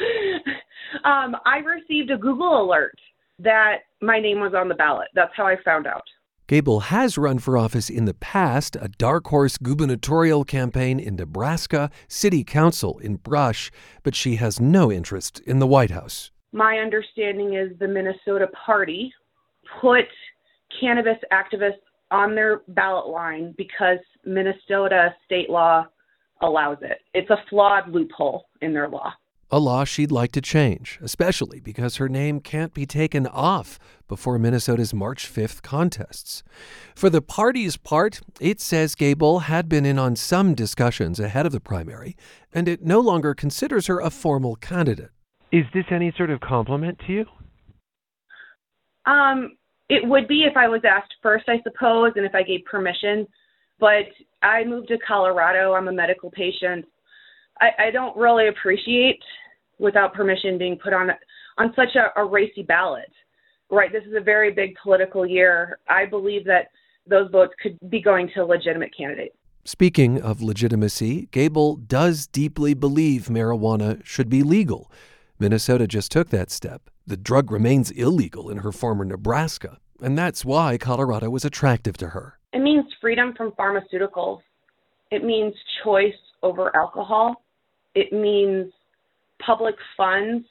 [1.04, 2.98] um, I received a Google alert
[3.38, 5.08] that my name was on the ballot.
[5.14, 6.04] That's how I found out.
[6.46, 11.90] Gabel has run for office in the past, a dark horse gubernatorial campaign in Nebraska,
[12.08, 13.70] city council in Brush,
[14.02, 16.32] but she has no interest in the White House.
[16.52, 19.12] My understanding is the Minnesota Party
[19.80, 20.06] put
[20.80, 21.78] cannabis activists
[22.10, 25.86] on their ballot line because Minnesota state law
[26.42, 26.98] allows it.
[27.14, 29.12] It's a flawed loophole in their law
[29.50, 34.38] a law she'd like to change, especially because her name can't be taken off before
[34.38, 36.42] Minnesota's March 5th contests.
[36.94, 41.52] For the party's part, it says Gabel had been in on some discussions ahead of
[41.52, 42.16] the primary,
[42.52, 45.10] and it no longer considers her a formal candidate.
[45.52, 47.26] Is this any sort of compliment to you?
[49.06, 49.56] Um,
[49.88, 53.26] it would be if I was asked first, I suppose, and if I gave permission.
[53.80, 54.06] But
[54.42, 55.72] I moved to Colorado.
[55.72, 56.84] I'm a medical patient.
[57.60, 59.20] I, I don't really appreciate
[59.78, 61.10] without permission being put on
[61.58, 63.10] on such a, a racy ballot.
[63.70, 65.78] Right, this is a very big political year.
[65.88, 66.70] I believe that
[67.06, 69.34] those votes could be going to a legitimate candidate.
[69.64, 74.90] Speaking of legitimacy, Gabel does deeply believe marijuana should be legal.
[75.38, 76.90] Minnesota just took that step.
[77.06, 82.08] The drug remains illegal in her former Nebraska, and that's why Colorado was attractive to
[82.08, 82.38] her.
[82.52, 84.40] It means freedom from pharmaceuticals.
[85.10, 87.42] It means choice over alcohol.
[87.94, 88.72] It means
[89.44, 90.46] public funds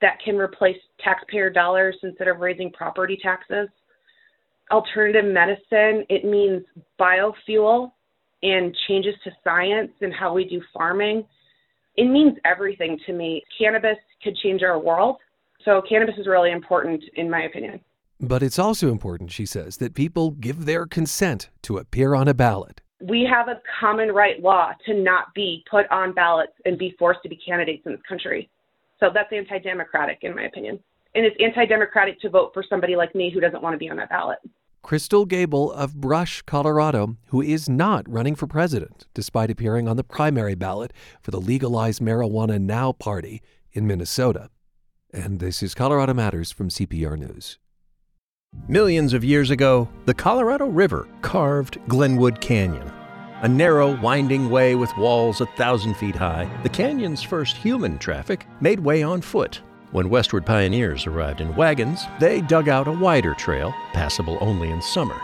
[0.00, 3.68] that can replace taxpayer dollars instead of raising property taxes.
[4.70, 6.62] Alternative medicine, it means
[7.00, 7.92] biofuel
[8.42, 11.24] and changes to science and how we do farming.
[11.96, 13.42] It means everything to me.
[13.58, 15.16] Cannabis could change our world.
[15.64, 17.80] So, cannabis is really important, in my opinion.
[18.18, 22.34] But it's also important, she says, that people give their consent to appear on a
[22.34, 26.94] ballot we have a common right law to not be put on ballots and be
[26.98, 28.48] forced to be candidates in this country.
[29.00, 30.78] So that's anti democratic, in my opinion.
[31.14, 33.90] And it's anti democratic to vote for somebody like me who doesn't want to be
[33.90, 34.38] on that ballot.
[34.84, 40.04] Krystal Gabel of Brush, Colorado, who is not running for president, despite appearing on the
[40.04, 44.50] primary ballot for the Legalize Marijuana Now party in Minnesota.
[45.12, 47.58] And this is Colorado Matters from CPR News.
[48.72, 52.90] Millions of years ago, the Colorado River carved Glenwood Canyon.
[53.42, 58.46] A narrow, winding way with walls a thousand feet high, the canyon's first human traffic
[58.60, 59.60] made way on foot.
[59.90, 64.80] When westward pioneers arrived in wagons, they dug out a wider trail, passable only in
[64.80, 65.20] summer.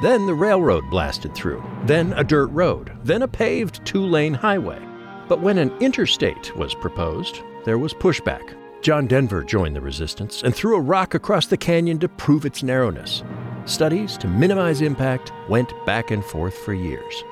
[0.00, 4.80] Then the railroad blasted through, then a dirt road, then a paved two lane highway.
[5.28, 8.54] But when an interstate was proposed, there was pushback.
[8.82, 12.64] John Denver joined the resistance and threw a rock across the canyon to prove its
[12.64, 13.22] narrowness.
[13.64, 17.22] Studies to minimize impact went back and forth for years.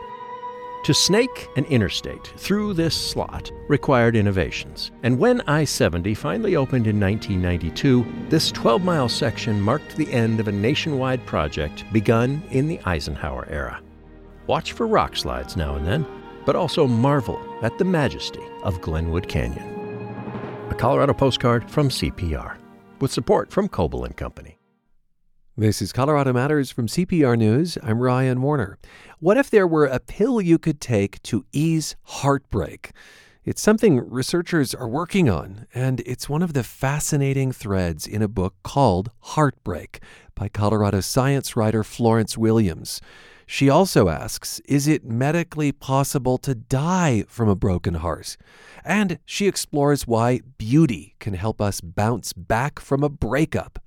[0.85, 4.93] To snake an interstate through this slot required innovations.
[5.03, 10.39] And when I 70 finally opened in 1992, this 12 mile section marked the end
[10.39, 13.83] of a nationwide project begun in the Eisenhower era.
[14.47, 16.07] Watch for rock slides now and then,
[16.47, 19.80] but also marvel at the majesty of Glenwood Canyon
[20.71, 22.57] a Colorado postcard from CPR,
[23.01, 24.57] with support from Coble and Company.
[25.57, 27.77] This is Colorado Matters from CPR News.
[27.83, 28.79] I'm Ryan Warner.
[29.19, 32.93] What if there were a pill you could take to ease heartbreak?
[33.45, 38.29] It's something researchers are working on, and it's one of the fascinating threads in a
[38.29, 40.01] book called Heartbreak
[40.37, 43.01] by Colorado science writer Florence Williams.
[43.53, 48.37] She also asks Is it medically possible to die from a broken heart?
[48.85, 53.81] And she explores why beauty can help us bounce back from a breakup.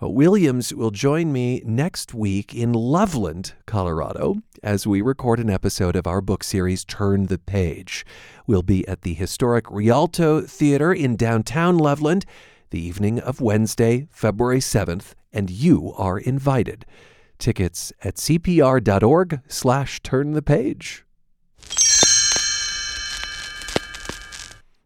[0.00, 5.94] Well, Williams will join me next week in Loveland, Colorado, as we record an episode
[5.94, 8.04] of our book series Turn the Page.
[8.48, 12.26] We'll be at the historic Rialto Theater in downtown Loveland
[12.70, 16.86] the evening of Wednesday, February 7th, and you are invited.
[17.40, 21.04] Tickets at cpr.org slash turn the page.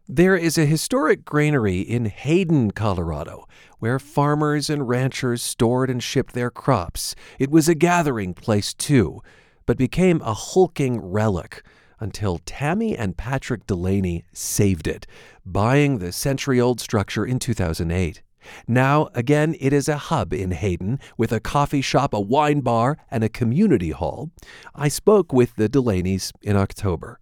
[0.07, 3.47] There is a historic granary in Hayden, Colorado,
[3.79, 7.15] where farmers and ranchers stored and shipped their crops.
[7.39, 9.21] It was a gathering place, too,
[9.65, 11.63] but became a hulking relic
[11.99, 15.07] until Tammy and Patrick Delaney saved it,
[15.45, 18.21] buying the century old structure in 2008.
[18.67, 22.97] Now, again, it is a hub in Hayden with a coffee shop, a wine bar,
[23.09, 24.31] and a community hall.
[24.73, 27.19] I spoke with the Delaneys in October.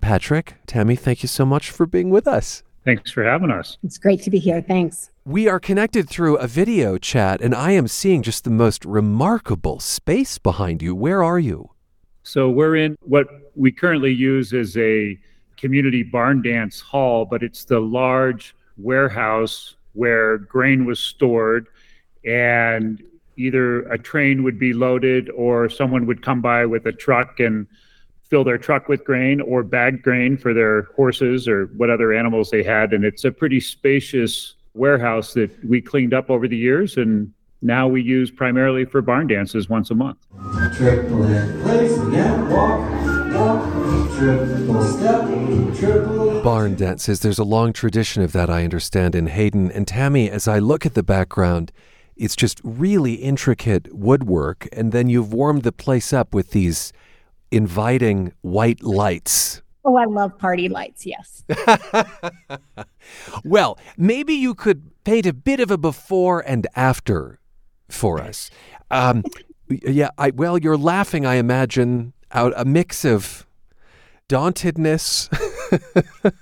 [0.00, 2.62] Patrick, Tammy, thank you so much for being with us.
[2.84, 3.76] Thanks for having us.
[3.82, 4.62] It's great to be here.
[4.62, 5.10] Thanks.
[5.24, 9.80] We are connected through a video chat, and I am seeing just the most remarkable
[9.80, 10.94] space behind you.
[10.94, 11.70] Where are you?
[12.22, 15.18] So we're in what we currently use as a
[15.58, 21.66] community barn dance hall, but it's the large warehouse where grain was stored
[22.24, 23.02] and
[23.36, 27.66] either a train would be loaded or someone would come by with a truck and
[28.22, 32.50] fill their truck with grain or bag grain for their horses or what other animals
[32.50, 32.92] they had.
[32.92, 37.88] And it's a pretty spacious warehouse that we cleaned up over the years and now
[37.88, 40.18] we use primarily for barn dances once a month.
[43.48, 46.42] Triple place, again, walk, walk, triple step, triple.
[46.42, 49.70] Barn dances, there's a long tradition of that, I understand, in Hayden.
[49.72, 51.72] And Tammy, as I look at the background,
[52.16, 54.68] it's just really intricate woodwork.
[54.72, 56.92] And then you've warmed the place up with these
[57.50, 59.62] inviting white lights.
[59.84, 61.44] Oh, I love party lights, yes.
[63.44, 67.40] well, maybe you could paint a bit of a before and after
[67.88, 68.50] for us.
[68.90, 69.24] Um,
[69.68, 73.46] yeah, I, well, you're laughing, I imagine, out a mix of
[74.28, 75.28] dauntedness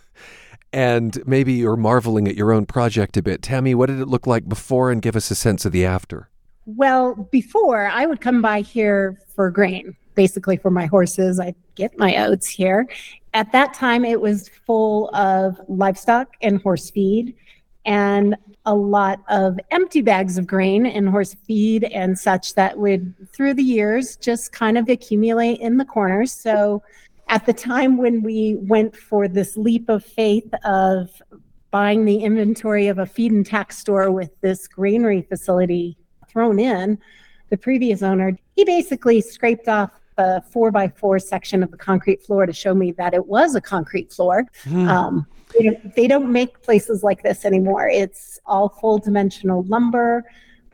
[0.72, 3.43] and maybe you're marveling at your own project a bit.
[3.43, 6.28] Tammy, what did it look like before and give us a sense of the after?
[6.66, 11.39] Well, before I would come by here for grain basically for my horses.
[11.39, 12.89] I get my oats here.
[13.34, 17.37] At that time, it was full of livestock and horse feed
[17.87, 23.14] and a lot of empty bags of grain and horse feed and such that would,
[23.32, 26.32] through the years, just kind of accumulate in the corners.
[26.32, 26.82] So,
[27.28, 31.11] at the time when we went for this leap of faith of
[31.72, 35.97] buying the inventory of a feed and tack store with this granary facility
[36.28, 36.99] thrown in,
[37.51, 42.22] the previous owner, he basically scraped off a four by four section of the concrete
[42.22, 44.45] floor to show me that it was a concrete floor.
[44.64, 44.89] Mm.
[44.89, 47.88] Um, they, don't, they don't make places like this anymore.
[47.88, 50.24] It's all full dimensional lumber.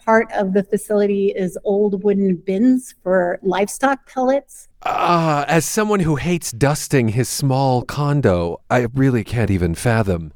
[0.05, 4.69] Part of the facility is old wooden bins for livestock pellets.
[4.83, 10.33] Uh, as someone who hates dusting his small condo, I really can't even fathom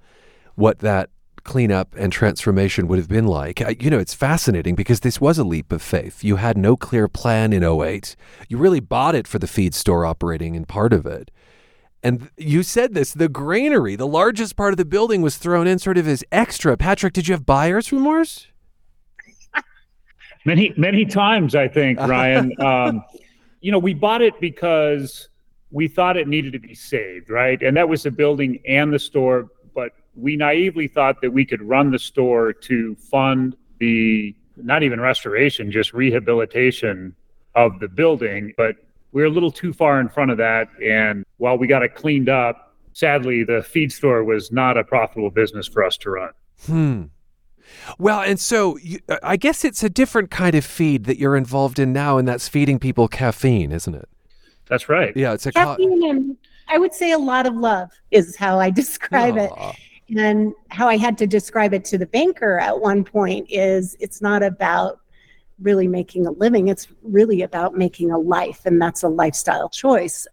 [0.54, 1.10] what that
[1.46, 3.60] cleanup and transformation would have been like.
[3.82, 6.22] You know, it's fascinating because this was a leap of faith.
[6.22, 8.16] You had no clear plan in 08.
[8.48, 11.30] You really bought it for the feed store operating and part of it.
[12.06, 15.78] And you said this the granary, the largest part of the building, was thrown in
[15.78, 16.76] sort of as extra.
[16.76, 18.46] Patrick, did you have buyers remorse?
[20.44, 22.52] Many, many times, I think, Ryan.
[22.60, 23.04] um,
[23.60, 25.28] you know, we bought it because
[25.72, 27.60] we thought it needed to be saved, right?
[27.60, 31.62] And that was the building and the store but we naively thought that we could
[31.62, 37.14] run the store to fund the not even restoration, just rehabilitation
[37.54, 38.54] of the building.
[38.56, 38.76] But
[39.16, 40.68] we are a little too far in front of that.
[40.84, 45.30] And while we got it cleaned up, sadly, the feed store was not a profitable
[45.30, 46.32] business for us to run.
[46.66, 47.02] Hmm.
[47.98, 51.78] Well, and so you, I guess it's a different kind of feed that you're involved
[51.78, 54.06] in now, and that's feeding people caffeine, isn't it?
[54.68, 55.16] That's right.
[55.16, 56.36] Yeah, it's a caffeine co- and
[56.68, 59.70] I would say a lot of love is how I describe Aww.
[60.10, 63.96] it and how I had to describe it to the banker at one point is
[63.98, 65.00] it's not about
[65.60, 68.60] really making a living, it's really about making a life.
[68.64, 70.26] And that's a lifestyle choice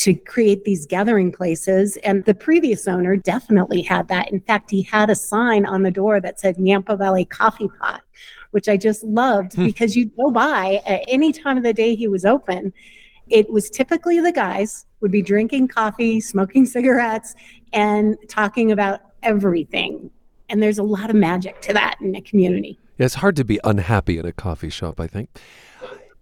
[0.00, 1.98] to create these gathering places.
[1.98, 4.32] And the previous owner definitely had that.
[4.32, 8.00] In fact, he had a sign on the door that said Yampa Valley Coffee Pot,
[8.52, 9.66] which I just loved hmm.
[9.66, 12.72] because you'd go by at any time of the day he was open.
[13.28, 17.34] It was typically the guys would be drinking coffee, smoking cigarettes,
[17.74, 20.10] and talking about everything.
[20.48, 22.78] And there's a lot of magic to that in a community.
[23.00, 25.30] Yeah, it's hard to be unhappy in a coffee shop, I think.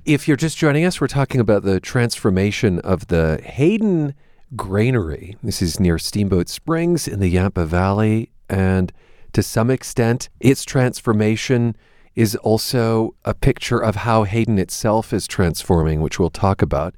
[0.04, 4.14] If you're just joining us, we're talking about the transformation of the Hayden
[4.54, 5.36] Granary.
[5.42, 8.30] This is near Steamboat Springs in the Yampa Valley.
[8.48, 8.92] And
[9.32, 11.74] to some extent, its transformation
[12.14, 16.94] is also a picture of how Hayden itself is transforming, which we'll talk about.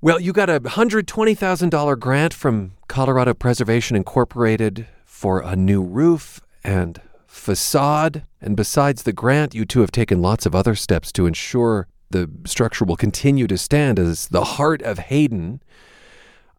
[0.00, 7.00] Well, you got a $120,000 grant from Colorado Preservation Incorporated for a new roof and
[7.36, 8.24] facade.
[8.40, 12.30] And besides the grant, you two have taken lots of other steps to ensure the
[12.44, 15.62] structure will continue to stand as the heart of Hayden.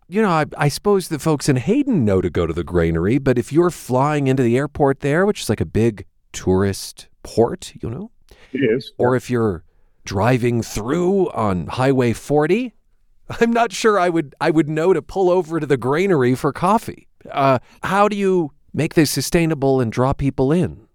[0.07, 3.17] You know, I, I, suppose the folks in Hayden know to go to the granary,
[3.17, 7.73] but if you're flying into the airport there, which is like a big tourist port,
[7.81, 8.11] you know,
[8.53, 8.93] it is.
[8.97, 9.63] Or if you're
[10.05, 12.73] driving through on Highway 40,
[13.41, 16.53] I'm not sure I would I would know to pull over to the granary for
[16.53, 17.07] coffee.
[17.29, 20.87] Uh, how do you make this sustainable and draw people in?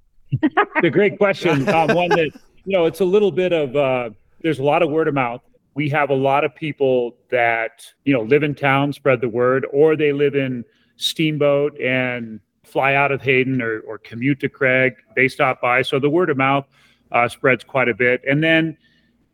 [0.82, 1.68] a great question.
[1.68, 2.30] Um, one that
[2.64, 4.10] you know, it's a little bit of uh,
[4.40, 5.42] there's a lot of word of mouth.
[5.74, 9.66] We have a lot of people that you know live in town, spread the word,
[9.70, 10.64] or they live in
[10.96, 15.82] Steamboat and fly out of Hayden or, or commute to Craig, they stop by.
[15.82, 16.64] So the word of mouth
[17.10, 18.22] uh, spreads quite a bit.
[18.26, 18.76] And then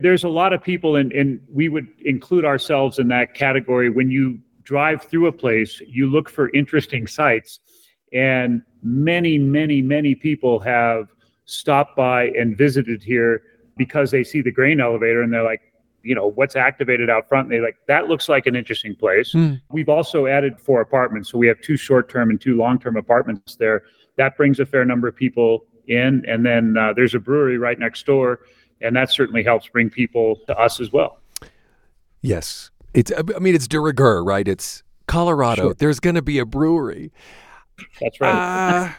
[0.01, 3.91] there's a lot of people, and, and we would include ourselves in that category.
[3.91, 7.61] When you drive through a place, you look for interesting sites.
[8.13, 11.09] And many, many, many people have
[11.45, 13.43] stopped by and visited here
[13.77, 15.63] because they see the grain elevator and they're like,
[16.03, 17.47] you know, what's activated out front.
[17.47, 19.33] And they like, that looks like an interesting place.
[19.35, 19.61] Mm.
[19.71, 21.31] We've also added four apartments.
[21.31, 23.83] So we have two short term and two long term apartments there.
[24.17, 26.25] That brings a fair number of people in.
[26.27, 28.41] And then uh, there's a brewery right next door.
[28.81, 31.19] And that certainly helps bring people to us as well.
[32.23, 32.71] Yes.
[32.95, 34.47] It's, I mean, it's de rigueur, right?
[34.47, 35.63] It's Colorado.
[35.63, 35.75] Sure.
[35.75, 37.13] There's going to be a brewery.
[38.01, 38.35] That's right.
[38.35, 38.93] Uh,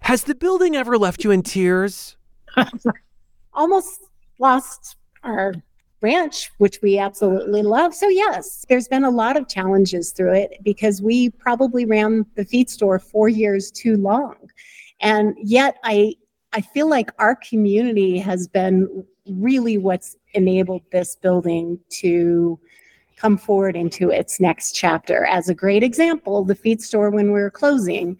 [0.00, 2.16] has the building ever left you in tears?
[3.54, 4.00] Almost
[4.38, 5.54] lost our
[6.00, 7.94] ranch, which we absolutely love.
[7.94, 12.44] So, yes, there's been a lot of challenges through it because we probably ran the
[12.44, 14.36] feed store four years too long.
[15.00, 16.14] And yet, I,
[16.52, 22.58] I feel like our community has been really what's enabled this building to
[23.20, 25.26] come forward into its next chapter.
[25.26, 28.16] As a great example, the feed store, when we were closing,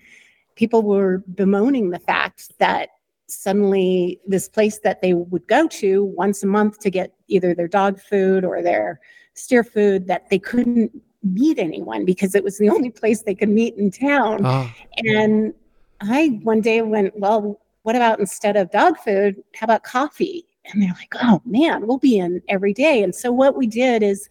[0.57, 2.91] people were bemoaning the fact that
[3.27, 7.69] suddenly this place that they would go to once a month to get either their
[7.69, 9.01] dog food or their
[9.35, 10.91] steer food that they couldn't
[11.23, 14.41] meet anyone because it was the only place they could meet in town.
[14.45, 14.71] Oh.
[14.99, 15.55] And
[16.01, 20.45] I one day went, well, what about instead of dog food, how about coffee?
[20.67, 23.03] And they're like, oh man, we'll be in every day.
[23.03, 24.29] And so what we did is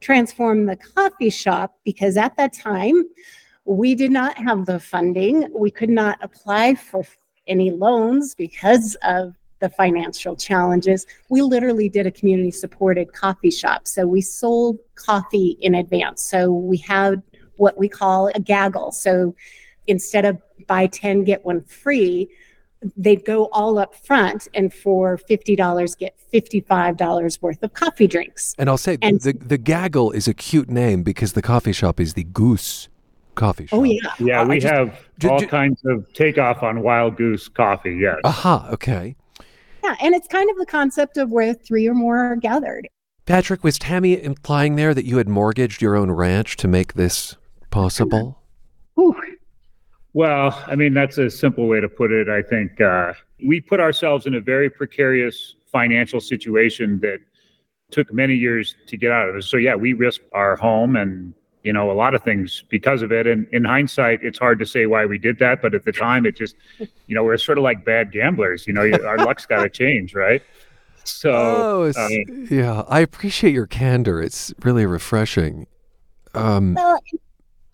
[0.00, 3.04] transform the coffee shop because at that time
[3.64, 5.48] we did not have the funding.
[5.54, 7.04] We could not apply for
[7.46, 11.06] any loans because of the financial challenges.
[11.28, 13.86] We literally did a community supported coffee shop.
[13.86, 16.22] So we sold coffee in advance.
[16.22, 17.22] So we had
[17.56, 18.92] what we call a gaggle.
[18.92, 19.34] So
[19.86, 22.28] instead of buy 10, get one free,
[22.96, 28.54] they'd go all up front and for $50 get $55 worth of coffee drinks.
[28.58, 32.00] And I'll say And- the, the gaggle is a cute name because the coffee shop
[32.00, 32.88] is the Goose
[33.34, 33.78] Coffee oh, Shop.
[33.78, 34.00] Oh, yeah.
[34.18, 37.48] Yeah, uh, I we just- have ju- all ju- kinds of takeoff on Wild Goose
[37.48, 37.96] coffee.
[37.96, 38.16] Yes.
[38.24, 39.16] Aha, okay.
[39.84, 39.94] Yeah.
[40.00, 42.88] And it's kind of the concept of where three or more are gathered.
[43.26, 47.36] Patrick, was Tammy implying there that you had mortgaged your own ranch to make this
[47.70, 48.37] possible?
[50.14, 52.28] Well, I mean, that's a simple way to put it.
[52.28, 53.12] I think uh,
[53.46, 57.18] we put ourselves in a very precarious financial situation that
[57.90, 59.42] took many years to get out of it.
[59.44, 63.12] So, yeah, we risked our home and, you know, a lot of things because of
[63.12, 63.26] it.
[63.26, 65.60] And in hindsight, it's hard to say why we did that.
[65.62, 68.66] But at the time, it just, you know, we're sort of like bad gamblers.
[68.66, 70.42] You know, our luck's got to change, right?
[71.04, 71.96] So, oh, it's-
[72.28, 72.82] uh, yeah.
[72.88, 74.20] I appreciate your candor.
[74.22, 75.66] It's really refreshing.
[76.34, 76.98] Um, Well,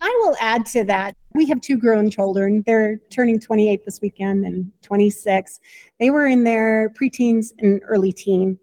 [0.05, 1.15] I will add to that.
[1.33, 2.61] We have two grown children.
[2.67, 5.59] They're turning 28 this weekend and 26.
[5.99, 8.59] They were in their preteens and early teen.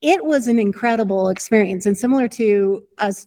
[0.00, 1.84] It was an incredible experience.
[1.84, 3.26] And similar to us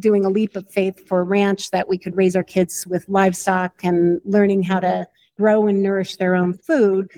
[0.00, 3.08] doing a leap of faith for a ranch that we could raise our kids with
[3.08, 5.06] livestock and learning how to
[5.38, 7.10] grow and nourish their own food,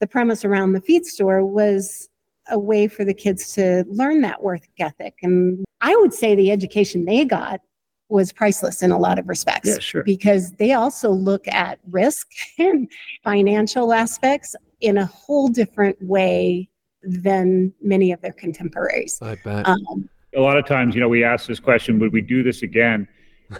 [0.00, 2.06] the premise around the feed store was
[2.50, 5.14] a way for the kids to learn that work ethic.
[5.22, 7.62] And I would say the education they got
[8.12, 9.68] was priceless in a lot of respects.
[9.68, 10.04] Yeah, sure.
[10.04, 12.88] Because they also look at risk and
[13.24, 16.68] financial aspects in a whole different way
[17.02, 19.18] than many of their contemporaries.
[19.20, 19.66] I bet.
[19.66, 22.62] Um, a lot of times, you know, we ask this question, would we do this
[22.62, 23.08] again?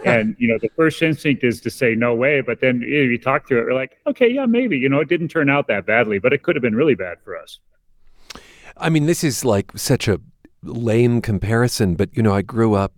[0.06, 2.40] And, you know, the first instinct is to say no way.
[2.40, 4.78] But then you, know, you talk through it, we're like, okay, yeah, maybe.
[4.78, 7.18] You know, it didn't turn out that badly, but it could have been really bad
[7.22, 7.58] for us.
[8.78, 10.18] I mean, this is like such a
[10.62, 12.94] lame comparison, but you know, I grew up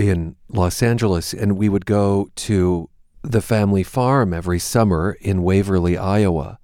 [0.00, 2.88] in Los Angeles and we would go to
[3.22, 6.58] the family farm every summer in Waverly, Iowa.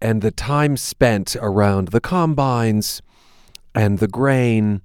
[0.00, 3.02] And the time spent around the combines
[3.74, 4.80] and the grain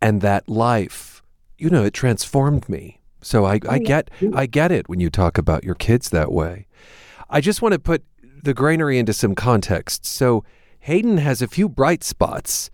[0.00, 1.22] and that life,
[1.58, 3.00] you know, it transformed me.
[3.20, 6.32] So I, oh, I get I get it when you talk about your kids that
[6.32, 6.66] way.
[7.28, 8.02] I just want to put
[8.42, 10.06] the granary into some context.
[10.06, 10.42] So
[10.80, 12.70] Hayden has a few bright spots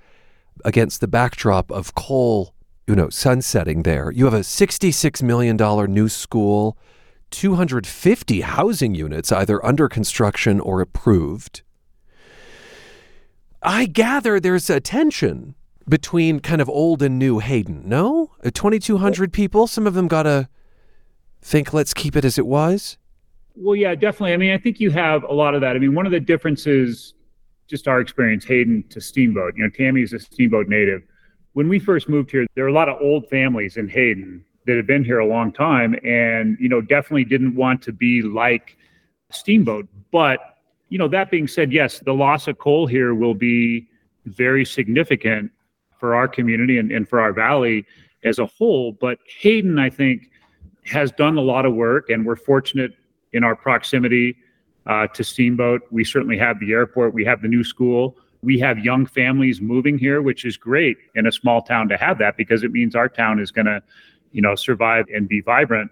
[0.64, 2.54] against the backdrop of coal,
[2.86, 4.10] you know, sunsetting there.
[4.10, 5.56] You have a $66 million
[5.92, 6.78] new school,
[7.30, 11.62] 250 housing units either under construction or approved.
[13.62, 15.56] I gather there's a tension
[15.88, 18.30] between kind of old and new Hayden, no?
[18.44, 20.48] Uh, 2,200 people, some of them got to
[21.42, 22.98] think, let's keep it as it was.
[23.56, 24.34] Well, yeah, definitely.
[24.34, 25.74] I mean, I think you have a lot of that.
[25.74, 27.14] I mean, one of the differences,
[27.68, 29.54] just our experience, Hayden to Steamboat.
[29.56, 31.02] You know, Tammy is a Steamboat native.
[31.56, 34.76] When we first moved here, there were a lot of old families in Hayden that
[34.76, 38.76] had been here a long time, and you know, definitely didn't want to be like
[39.30, 39.88] steamboat.
[40.12, 40.58] But,
[40.90, 43.88] you know, that being said, yes, the loss of coal here will be
[44.26, 45.50] very significant
[45.98, 47.86] for our community and, and for our valley
[48.22, 48.92] as a whole.
[48.92, 50.30] But Hayden, I think,
[50.84, 52.92] has done a lot of work, and we're fortunate
[53.32, 54.36] in our proximity
[54.84, 55.80] uh, to Steamboat.
[55.90, 58.14] We certainly have the airport, we have the new school,
[58.46, 62.16] we have young families moving here, which is great in a small town to have
[62.18, 63.82] that because it means our town is going to,
[64.30, 65.90] you know, survive and be vibrant.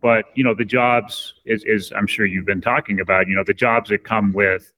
[0.00, 3.28] But you know, the jobs is, is I'm sure you've been talking about.
[3.28, 4.72] You know, the jobs that come with,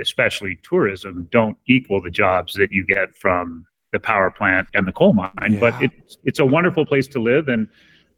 [0.00, 4.92] especially tourism, don't equal the jobs that you get from the power plant and the
[4.92, 5.30] coal mine.
[5.50, 5.60] Yeah.
[5.60, 7.68] But it's it's a wonderful place to live, and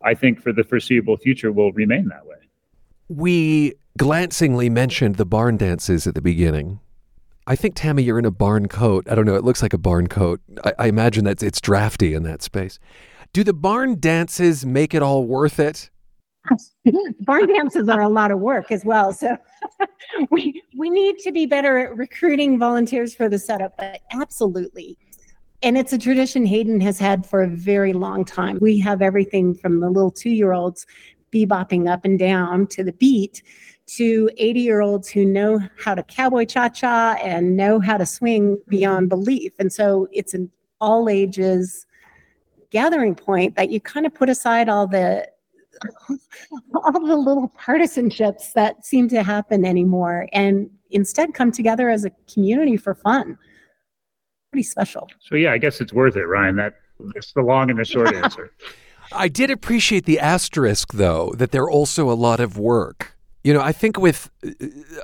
[0.04, 2.36] I think for the foreseeable future will remain that way.
[3.08, 6.78] We glancingly mentioned the barn dances at the beginning.
[7.48, 9.08] I think Tammy, you're in a barn coat.
[9.10, 9.34] I don't know.
[9.34, 10.38] It looks like a barn coat.
[10.64, 12.78] I, I imagine that it's drafty in that space.
[13.32, 15.88] Do the barn dances make it all worth it?
[17.20, 19.14] barn dances are a lot of work as well.
[19.14, 19.34] So
[20.30, 24.98] we we need to be better at recruiting volunteers for the setup, but absolutely.
[25.62, 28.58] And it's a tradition Hayden has had for a very long time.
[28.60, 30.86] We have everything from the little two year olds
[31.32, 33.42] bebopping up and down to the beat
[33.88, 38.06] to 80 year olds who know how to cowboy cha cha and know how to
[38.06, 39.52] swing beyond belief.
[39.58, 41.86] And so it's an all ages
[42.70, 45.28] gathering point that you kind of put aside all the
[46.74, 52.10] all the little partisanships that seem to happen anymore and instead come together as a
[52.32, 53.38] community for fun.
[54.52, 55.08] Pretty special.
[55.20, 56.56] So yeah, I guess it's worth it, Ryan.
[56.56, 56.74] That
[57.14, 58.52] that's the long and the short answer.
[59.12, 63.17] I did appreciate the asterisk, though, that they're also a lot of work.
[63.44, 64.50] You know, I think with uh,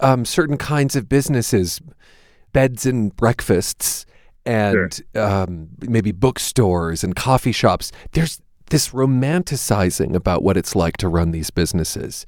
[0.01, 1.81] um, certain kinds of businesses,
[2.53, 4.07] beds and breakfasts,
[4.47, 11.09] and um, maybe bookstores and coffee shops, there's this romanticizing about what it's like to
[11.09, 12.27] run these businesses,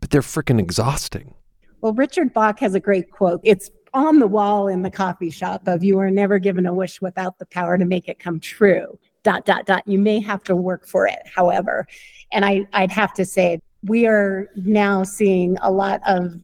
[0.00, 1.34] but they're freaking exhausting.
[1.80, 3.40] Well, Richard Bach has a great quote.
[3.44, 7.00] It's on the wall in the coffee shop of you are never given a wish
[7.00, 8.98] without the power to make it come true.
[9.22, 9.82] Dot dot dot.
[9.86, 11.86] You may have to work for it, however.
[12.32, 16.34] And I, I'd have to say we are now seeing a lot of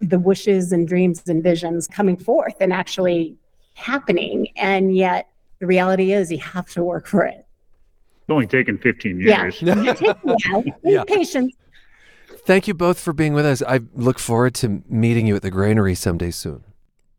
[0.00, 3.36] the wishes and dreams and visions coming forth and actually
[3.74, 4.48] happening.
[4.56, 5.28] And yet
[5.60, 7.46] the reality is you have to work for it.
[8.20, 9.42] It's only taken 15 Yeah.
[9.42, 9.62] years.
[9.62, 10.62] yeah.
[10.84, 11.04] Yeah.
[11.04, 11.54] Patience.
[12.44, 13.62] Thank you both for being with us.
[13.62, 16.64] I look forward to meeting you at the granary someday soon.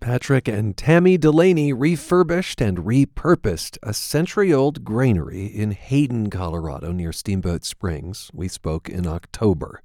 [0.04, 7.14] Patrick and Tammy Delaney refurbished and repurposed a century old granary in Hayden, Colorado, near
[7.14, 8.30] Steamboat Springs.
[8.34, 9.82] We spoke in October.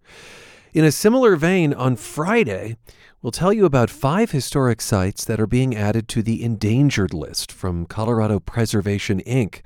[0.73, 2.77] In a similar vein, on Friday,
[3.23, 7.53] we'll tell you about five historic sites that are being added to the endangered list
[7.53, 9.61] from Colorado Preservation Inc.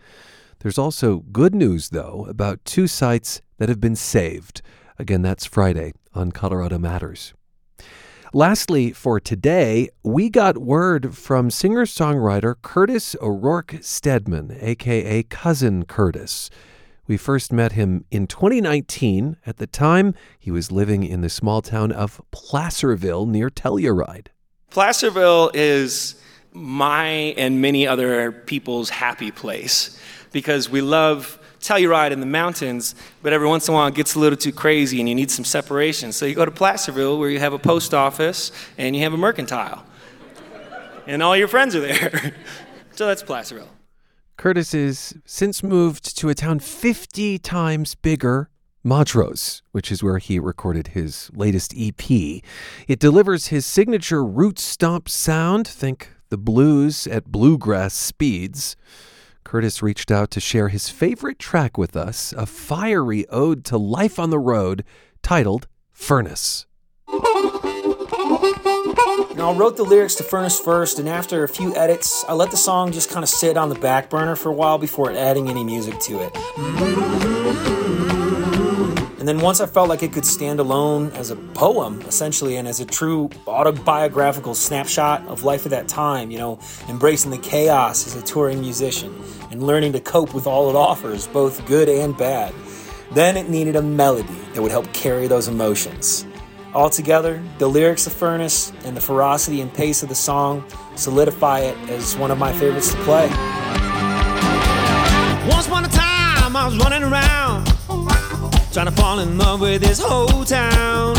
[0.58, 4.60] There's also good news, though, about two sites that have been saved.
[4.98, 7.32] Again, that's Friday on Colorado Matters.
[8.34, 16.48] Lastly, for today, we got word from singer songwriter Curtis O'Rourke Stedman, aka Cousin Curtiss.
[17.06, 19.36] We first met him in 2019.
[19.44, 24.28] At the time, he was living in the small town of Placerville near Telluride.
[24.70, 26.14] Placerville is
[26.54, 30.00] my and many other people's happy place
[30.32, 34.14] because we love Telluride in the mountains, but every once in a while it gets
[34.14, 36.12] a little too crazy and you need some separation.
[36.12, 39.16] So you go to Placerville where you have a post office and you have a
[39.16, 39.84] mercantile.
[41.06, 42.34] And all your friends are there.
[42.92, 43.70] so that's Placerville.
[44.36, 48.50] Curtis has since moved to a town 50 times bigger,
[48.82, 52.10] Montrose, which is where he recorded his latest EP.
[52.10, 58.74] It delivers his signature root stomp sound, think the blues at bluegrass speeds.
[59.44, 64.18] Curtis reached out to share his favorite track with us, a fiery ode to life
[64.18, 64.84] on the road
[65.22, 66.66] titled Furnace.
[69.34, 72.50] Now, I wrote the lyrics to Furnace first, and after a few edits, I let
[72.50, 75.48] the song just kind of sit on the back burner for a while before adding
[75.48, 78.21] any music to it.
[79.22, 82.66] And then once I felt like it could stand alone as a poem, essentially, and
[82.66, 86.58] as a true autobiographical snapshot of life at that time, you know,
[86.88, 89.14] embracing the chaos as a touring musician
[89.52, 92.52] and learning to cope with all it offers, both good and bad,
[93.12, 96.26] then it needed a melody that would help carry those emotions.
[96.74, 100.64] Altogether, the lyrics of Furnace and the ferocity and pace of the song
[100.96, 103.28] solidify it as one of my favorites to play.
[105.48, 107.71] Once upon a time, I was running around,
[108.72, 111.14] trying to fall in love with this whole town.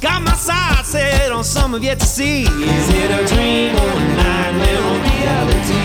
[0.00, 2.44] Got my sights set on some of yet to see.
[2.44, 5.84] Is it a dream or a nightmare or reality?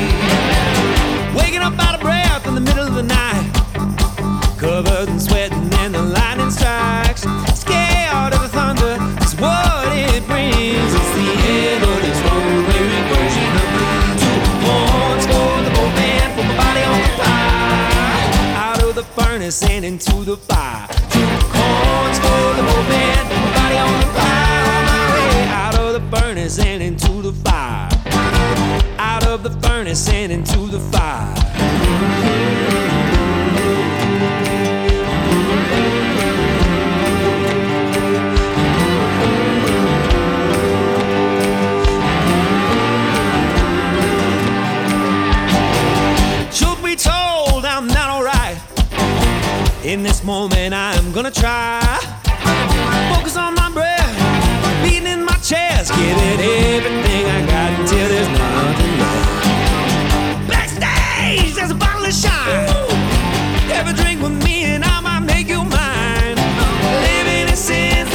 [1.36, 3.52] Waking up out of breath in the middle of the night,
[4.60, 5.49] covered in sweat
[19.50, 20.88] furnace and into the fire.
[21.10, 23.26] Two corns for the whole man,
[23.56, 24.78] body on the fire.
[24.78, 27.90] On my way out of the furnace and into the fire.
[29.00, 31.39] Out of the furnace and into the fire.
[51.30, 52.00] Gonna try.
[53.14, 60.50] Focus on my breath, beating in my chest, everything I got until there's nothing left.
[60.50, 62.68] Backstage, there's a bottle of shine.
[63.70, 66.36] Have a drink with me, and I might make you mine.
[67.04, 68.10] Living in stand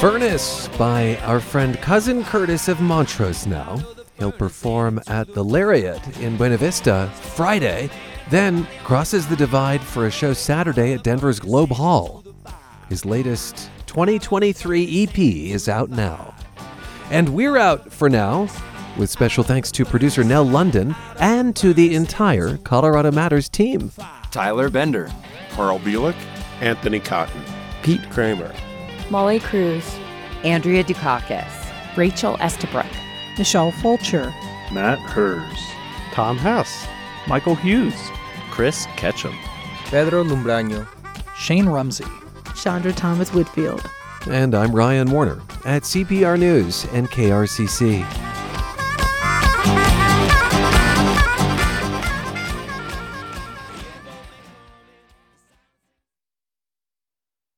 [0.00, 3.78] Furnace by our friend Cousin Curtiss of Montrose now.
[4.36, 7.88] He'll perform at the Lariat in Buena Vista Friday,
[8.28, 12.22] then crosses the divide for a show Saturday at Denver's Globe Hall.
[12.90, 16.34] His latest 2023 EP is out now.
[17.10, 18.48] And we're out for now,
[18.98, 23.90] with special thanks to producer Nell London and to the entire Colorado Matters team.
[24.30, 25.10] Tyler Bender,
[25.52, 26.16] Carl Bielik,
[26.60, 27.42] Anthony Cotton,
[27.82, 28.52] Pete Kramer,
[29.08, 29.98] Molly Cruz,
[30.44, 32.86] Andrea Dukakis, Rachel Estabrook,
[33.38, 34.34] Michelle Fulcher,
[34.72, 35.70] Matt Hers,
[36.12, 36.86] Tom Hess,
[37.26, 38.10] Michael Hughes,
[38.50, 39.36] Chris Ketchum,
[39.86, 40.86] Pedro Lumbraño,
[41.36, 42.06] Shane Rumsey,
[42.54, 43.88] Chandra Thomas Whitfield.
[44.28, 48.04] And I'm Ryan Warner at CPR News and KRCC.